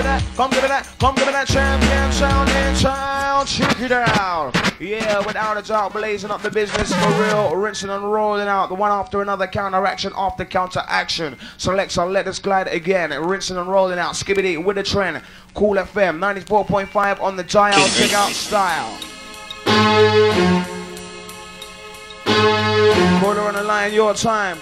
[0.04, 3.46] That, come give me that, come give me that champion sound in town.
[3.46, 4.52] Check it out.
[4.78, 8.74] Yeah, without a doubt, blazing up the business for real, rinsing and rolling out the
[8.74, 11.38] one after another counteraction after counteraction.
[11.66, 14.12] Uh, let us glide again, rinsing and rolling out.
[14.12, 15.22] Skibadee with the trend.
[15.54, 17.88] Kool FM 94.5 on the dial.
[17.88, 18.98] Check out style.
[23.20, 24.58] Quarter on the line, your time.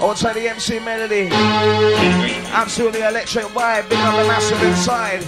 [0.00, 1.28] Outside the MC Melody.
[2.50, 5.24] Absolutely electric vibe, big on the massive inside.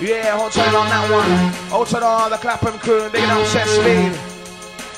[0.00, 1.30] Yeah, hold tight on that one.
[1.72, 4.12] Outside all the Clapham crew, big up set speed.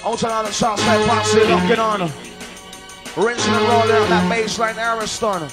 [0.05, 2.11] Outside all the Southside posse locking on.
[3.17, 5.49] Rinsing and rolling out that baseline Ariston.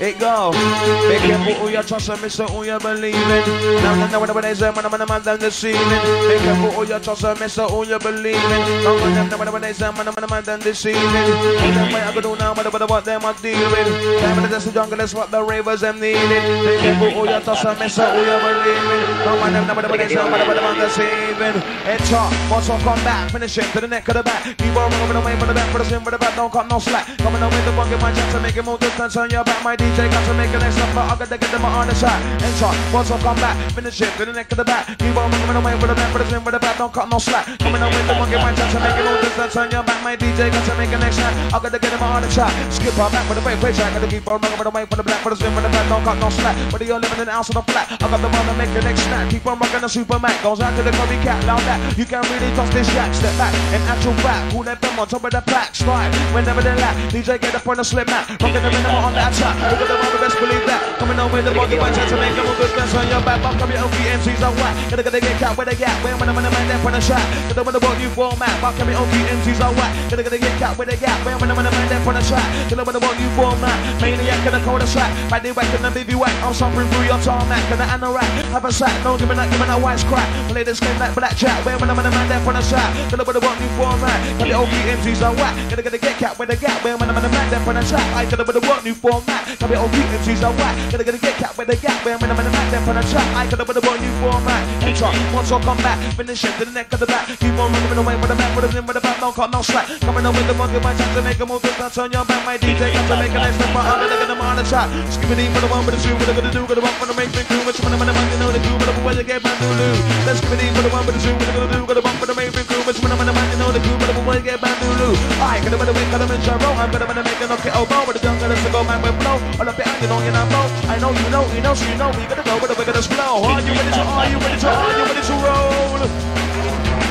[0.00, 0.52] It go.
[0.52, 3.82] Be careful who you trust and miss who you believe in.
[3.82, 5.82] Now, now, now, when they say, man, man, man, down the ceiling.
[5.82, 8.84] Be careful who you trust and miss who you believe in.
[8.86, 11.02] Now, now, now, when they say, man, man, man, down the ceiling.
[11.02, 14.22] All them way I go do now, but what them I deal with.
[14.22, 16.46] Time in the jungle is what the ravers them needed.
[16.46, 19.02] Be careful who you trust and miss who you believe in.
[19.26, 21.58] Now, man, now, when they say, man, man, man, deceiving.
[21.82, 24.44] Head top, once I come back, finish it to the neck of the back.
[24.44, 26.70] Keep on moving away from the back, for the swing, for the back, don't cut
[26.70, 27.18] no slack.
[27.18, 29.58] Coming away the bucket, my chance to make it move distance on your back.
[29.64, 31.94] My DJ got to make it next but I got to get them on the
[31.96, 32.20] side.
[32.44, 34.84] Enter, once I come back, finish it to the neck of the back.
[35.00, 37.08] Keep on moving away from the back, for the swing, for the back, don't cut
[37.08, 37.48] no slack.
[37.56, 40.04] Coming away the bucket, my chance to make it move distance on your back.
[40.04, 41.32] My DJ got to make next time.
[41.48, 42.52] I got to get them on the side.
[42.68, 43.96] Skip on back for the way, play track.
[43.96, 45.88] Got to keep on moving away from the back, for the swing, for the back,
[45.88, 46.56] don't cut no slack.
[46.68, 48.72] But you're living in the house or the flat, I got the one to make
[48.76, 49.32] the next snap.
[49.32, 50.36] Keep on rocking the Superman.
[50.44, 51.80] Goes out to the copycat, loud that.
[51.96, 53.16] You can't really touch this jack.
[53.16, 55.72] Step back, in actual fact, who let them on top of the pack.
[55.72, 56.92] Slide, whenever they lack.
[57.08, 58.28] DJ get up on the slip mat.
[58.36, 59.77] Rocking the minimum on that attack.
[59.78, 60.98] At the one, best believe that.
[60.98, 63.38] Coming on with the body, my chance to make them good best on your back.
[63.38, 64.74] Back up your OP MCs on whack.
[64.90, 65.94] Gotta gotta get cat with a gap.
[66.02, 67.22] When I'm in the man there for the shot.
[67.46, 68.50] Gotta with the ball new format.
[68.58, 69.94] Back up your OP MCs on whack.
[70.10, 71.22] Gotta gotta get cat with a gap.
[71.22, 72.42] When I'm in the man there for the shot.
[72.66, 73.78] Gotta with the ball new format.
[74.02, 75.14] Maniac in the corner track.
[75.30, 76.34] By the whack and the baby whack.
[76.42, 77.62] I'm suffering through your tarmac.
[77.70, 78.26] The anorak.
[78.50, 78.98] Have a sack.
[79.06, 80.26] No, give me that, give me that wise crack.
[80.50, 81.62] Play this game like blackjack.
[81.62, 82.90] When I'm in the man there for the shot.
[83.14, 84.18] Gotta with the ball new format.
[84.42, 85.54] Got the OP MCs on whack.
[85.70, 86.82] Gotta gotta get cat with a gap.
[86.82, 88.02] When I'm in the man there for the shot.
[88.18, 89.46] I gotta with the ball new format.
[89.68, 90.72] The OP MCs on whack.
[90.88, 92.00] Gotta gotta get cat with a gap.
[92.00, 93.20] When I'm in the man there for the shot.
[93.36, 94.64] I gotta with the ball new format.
[94.80, 95.12] Enter.
[95.36, 96.00] Once I come back.
[96.16, 97.28] Finish it to the neck of the back.
[97.28, 98.48] Keep on moving away with the back.
[98.56, 99.20] With the in with the back.
[99.20, 99.92] Don't cut no slack.
[100.00, 100.80] Coming with the monkey.
[100.80, 101.60] My chance to make a move.
[101.60, 102.40] Don't turn your back.
[102.48, 103.76] My DJ got to make a next step.
[103.76, 104.88] I'm gonna get them on the shot.
[105.12, 106.16] Skipping in for the one with the two.
[106.16, 106.64] What I'm gonna do.
[106.64, 107.60] Gonna bump for the make me crew.
[107.68, 108.76] What's when I'm gonna you know the crew.
[108.80, 110.00] But I'm gonna get back to lose.
[110.24, 111.36] Let's skip it in for the one with the two.
[111.36, 111.80] What I'm gonna do.
[111.84, 112.80] Gonna bump for the make me crew.
[112.88, 114.00] What's when I'm gonna you know the crew.
[114.00, 115.20] But I'm gonna get back to lose.
[115.44, 116.08] I gotta better win.
[116.08, 117.72] Gotta sure I'm gonna make it okay.
[117.76, 118.06] Oh, no.
[118.06, 119.36] But the jungle is to go man with flow.
[119.58, 120.46] All the you know you know.
[120.86, 122.60] I know you know you know so you know we gotta go.
[122.60, 123.42] But we're gonna slow.
[123.42, 124.02] Are you ready to?
[124.06, 124.68] Are you ready to?
[124.70, 125.98] Are you ready to roll?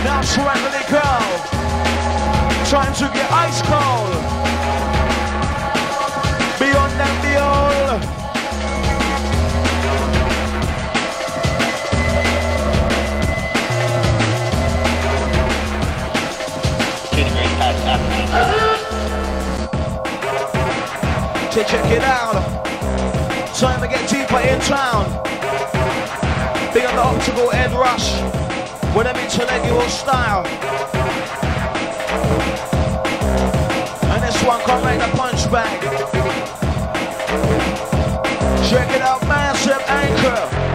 [0.07, 1.03] Now swangily go.
[2.71, 4.15] Trying to get ice cold.
[6.57, 8.26] Beyond and beyond.
[21.57, 22.35] Check, check it out.
[23.55, 25.05] Time to get deeper in town.
[26.71, 28.21] Big on the optical head rush.
[28.95, 30.45] With them intellectual style.
[34.05, 35.81] And this one come make the punch bag.
[38.69, 40.66] Check it out, massive anchor.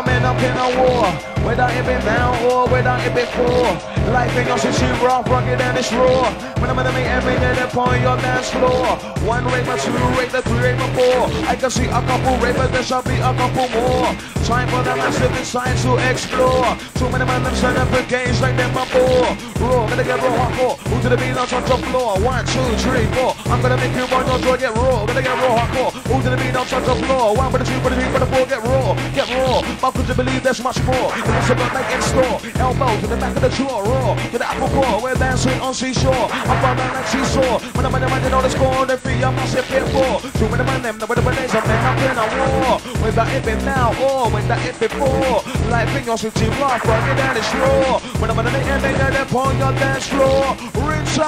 [0.00, 1.41] Men up in a war.
[1.44, 3.92] Whether it be now or whether it be before.
[4.10, 6.30] Life ain't in your city rough, rugged and it's raw.
[6.60, 8.98] When I'm gonna make every minute upon your dance floor.
[9.26, 11.30] One raper, two raper, three raper, four.
[11.46, 14.14] I can see a couple rapers, there shall be a couple more.
[14.44, 16.76] Time for the massive inside to explore.
[16.98, 19.30] Too many men them set up the games like them a bore.
[19.62, 20.76] Raw, gonna get raw hardcore.
[20.90, 22.18] Who to the beat on top of floor?
[22.20, 23.34] One, two, three, four.
[23.46, 25.06] I'm gonna make you burn your jaw, get raw.
[25.06, 25.92] Gonna get raw hardcore.
[26.10, 27.36] Who to the beat on top of floor?
[27.36, 29.62] One, for the two, for the three, for the four, get raw, get raw.
[29.80, 31.10] But could you believe there's much more?
[31.52, 32.38] About like in store.
[32.60, 34.14] Elbow to the back of the jaw, raw.
[34.32, 36.28] To the apple core, we're dancing on seashore.
[36.32, 37.58] I'm running like seesaw.
[37.76, 38.86] When I'm in the man, you know the score.
[38.86, 40.20] The free, I'm massive here for.
[40.38, 42.80] Too many man, them, the way the days of men up in a war.
[43.04, 45.42] With that it been now, or with that it before.
[45.68, 47.98] Life in your city, rough, rugged and it's raw.
[48.20, 50.56] When I'm in the end, they get upon your dance floor.
[50.88, 51.18] Rinse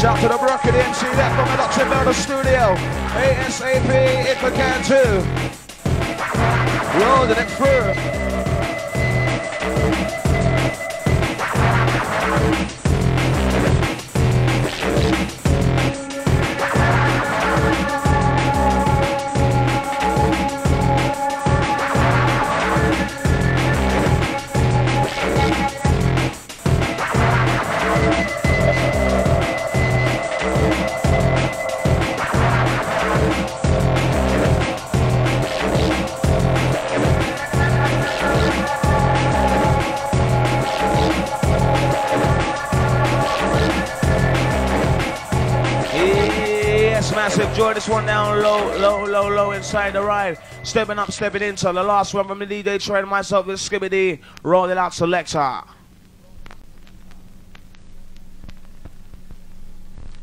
[0.00, 1.84] Shout to the Brocket MC that from the Dr.
[1.90, 2.74] Murder Studio.
[3.20, 3.90] ASAP
[4.24, 5.22] if I can too.
[7.04, 7.92] Rolling it through.
[47.90, 50.38] One down low, low, low, low inside the ride.
[50.62, 54.20] Stepping up, stepping into the last one from the DJ train myself with Skibadee.
[54.44, 55.62] Rolling out selector.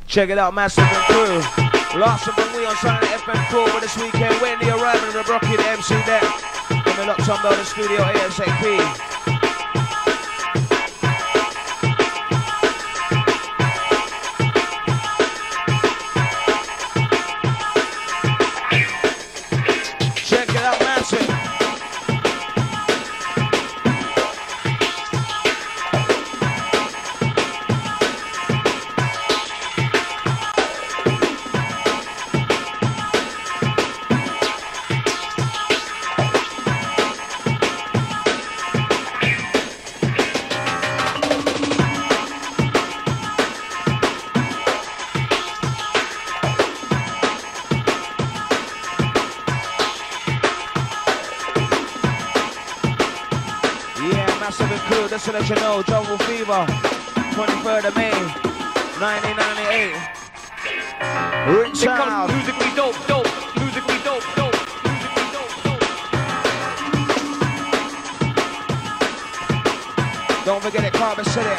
[0.08, 2.00] Check it out, massive and crew.
[2.00, 4.42] Last of we on Silent FM tour for this weekend.
[4.42, 6.24] Waiting the arrival of the Brocky, the MC there.
[6.70, 9.17] And we locked on the studio ASAP.
[55.48, 56.66] Just to let you know, Jungle Fever,
[57.32, 58.12] 23rd of May,
[59.00, 59.96] 1998.
[61.56, 61.88] Rich.
[62.36, 64.54] Musically dope, dope, musically dope, dope.
[64.84, 65.86] Musically dope, dope.
[70.44, 71.56] Don't forget it, Carbon City.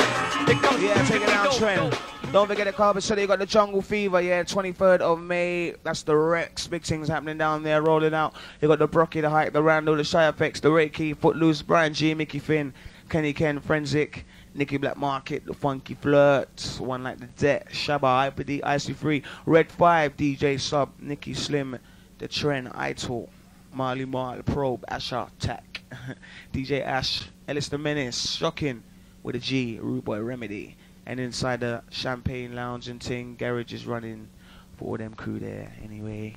[0.84, 1.98] Yeah, take it down, trend.
[2.30, 5.72] Don't forget the Carpet City, you got the Jungle Fever, yeah, 23rd of May.
[5.82, 6.66] That's the Rex.
[6.66, 8.34] Big things happening down there, rolling out.
[8.60, 11.62] You got the Brockie, the Hike, the Randall, the Shy FX, the Ray Keith, Footloose,
[11.62, 12.74] Bryan Gee, Mickey Finn,
[13.08, 14.24] Kenny Ken, Forensic,
[14.54, 20.60] Nicky Blackmarket, The Funky Flirt, One Like the Debt, Shabba, IPD, IC3, Red 5, DJ
[20.60, 21.78] Sub, Nicky Slim,
[22.18, 23.28] The Trend, Ital,
[23.72, 25.80] Marley Marl, Probe, Asher, Tech,
[26.52, 28.82] DJ Ash, Ellis the Menace, Shocking,
[29.22, 30.76] with a G, Rude Boy Remedy.
[31.06, 34.28] And inside the Champagne Lounge and Ting, Garage is running
[34.76, 36.36] for all them crew there anyway.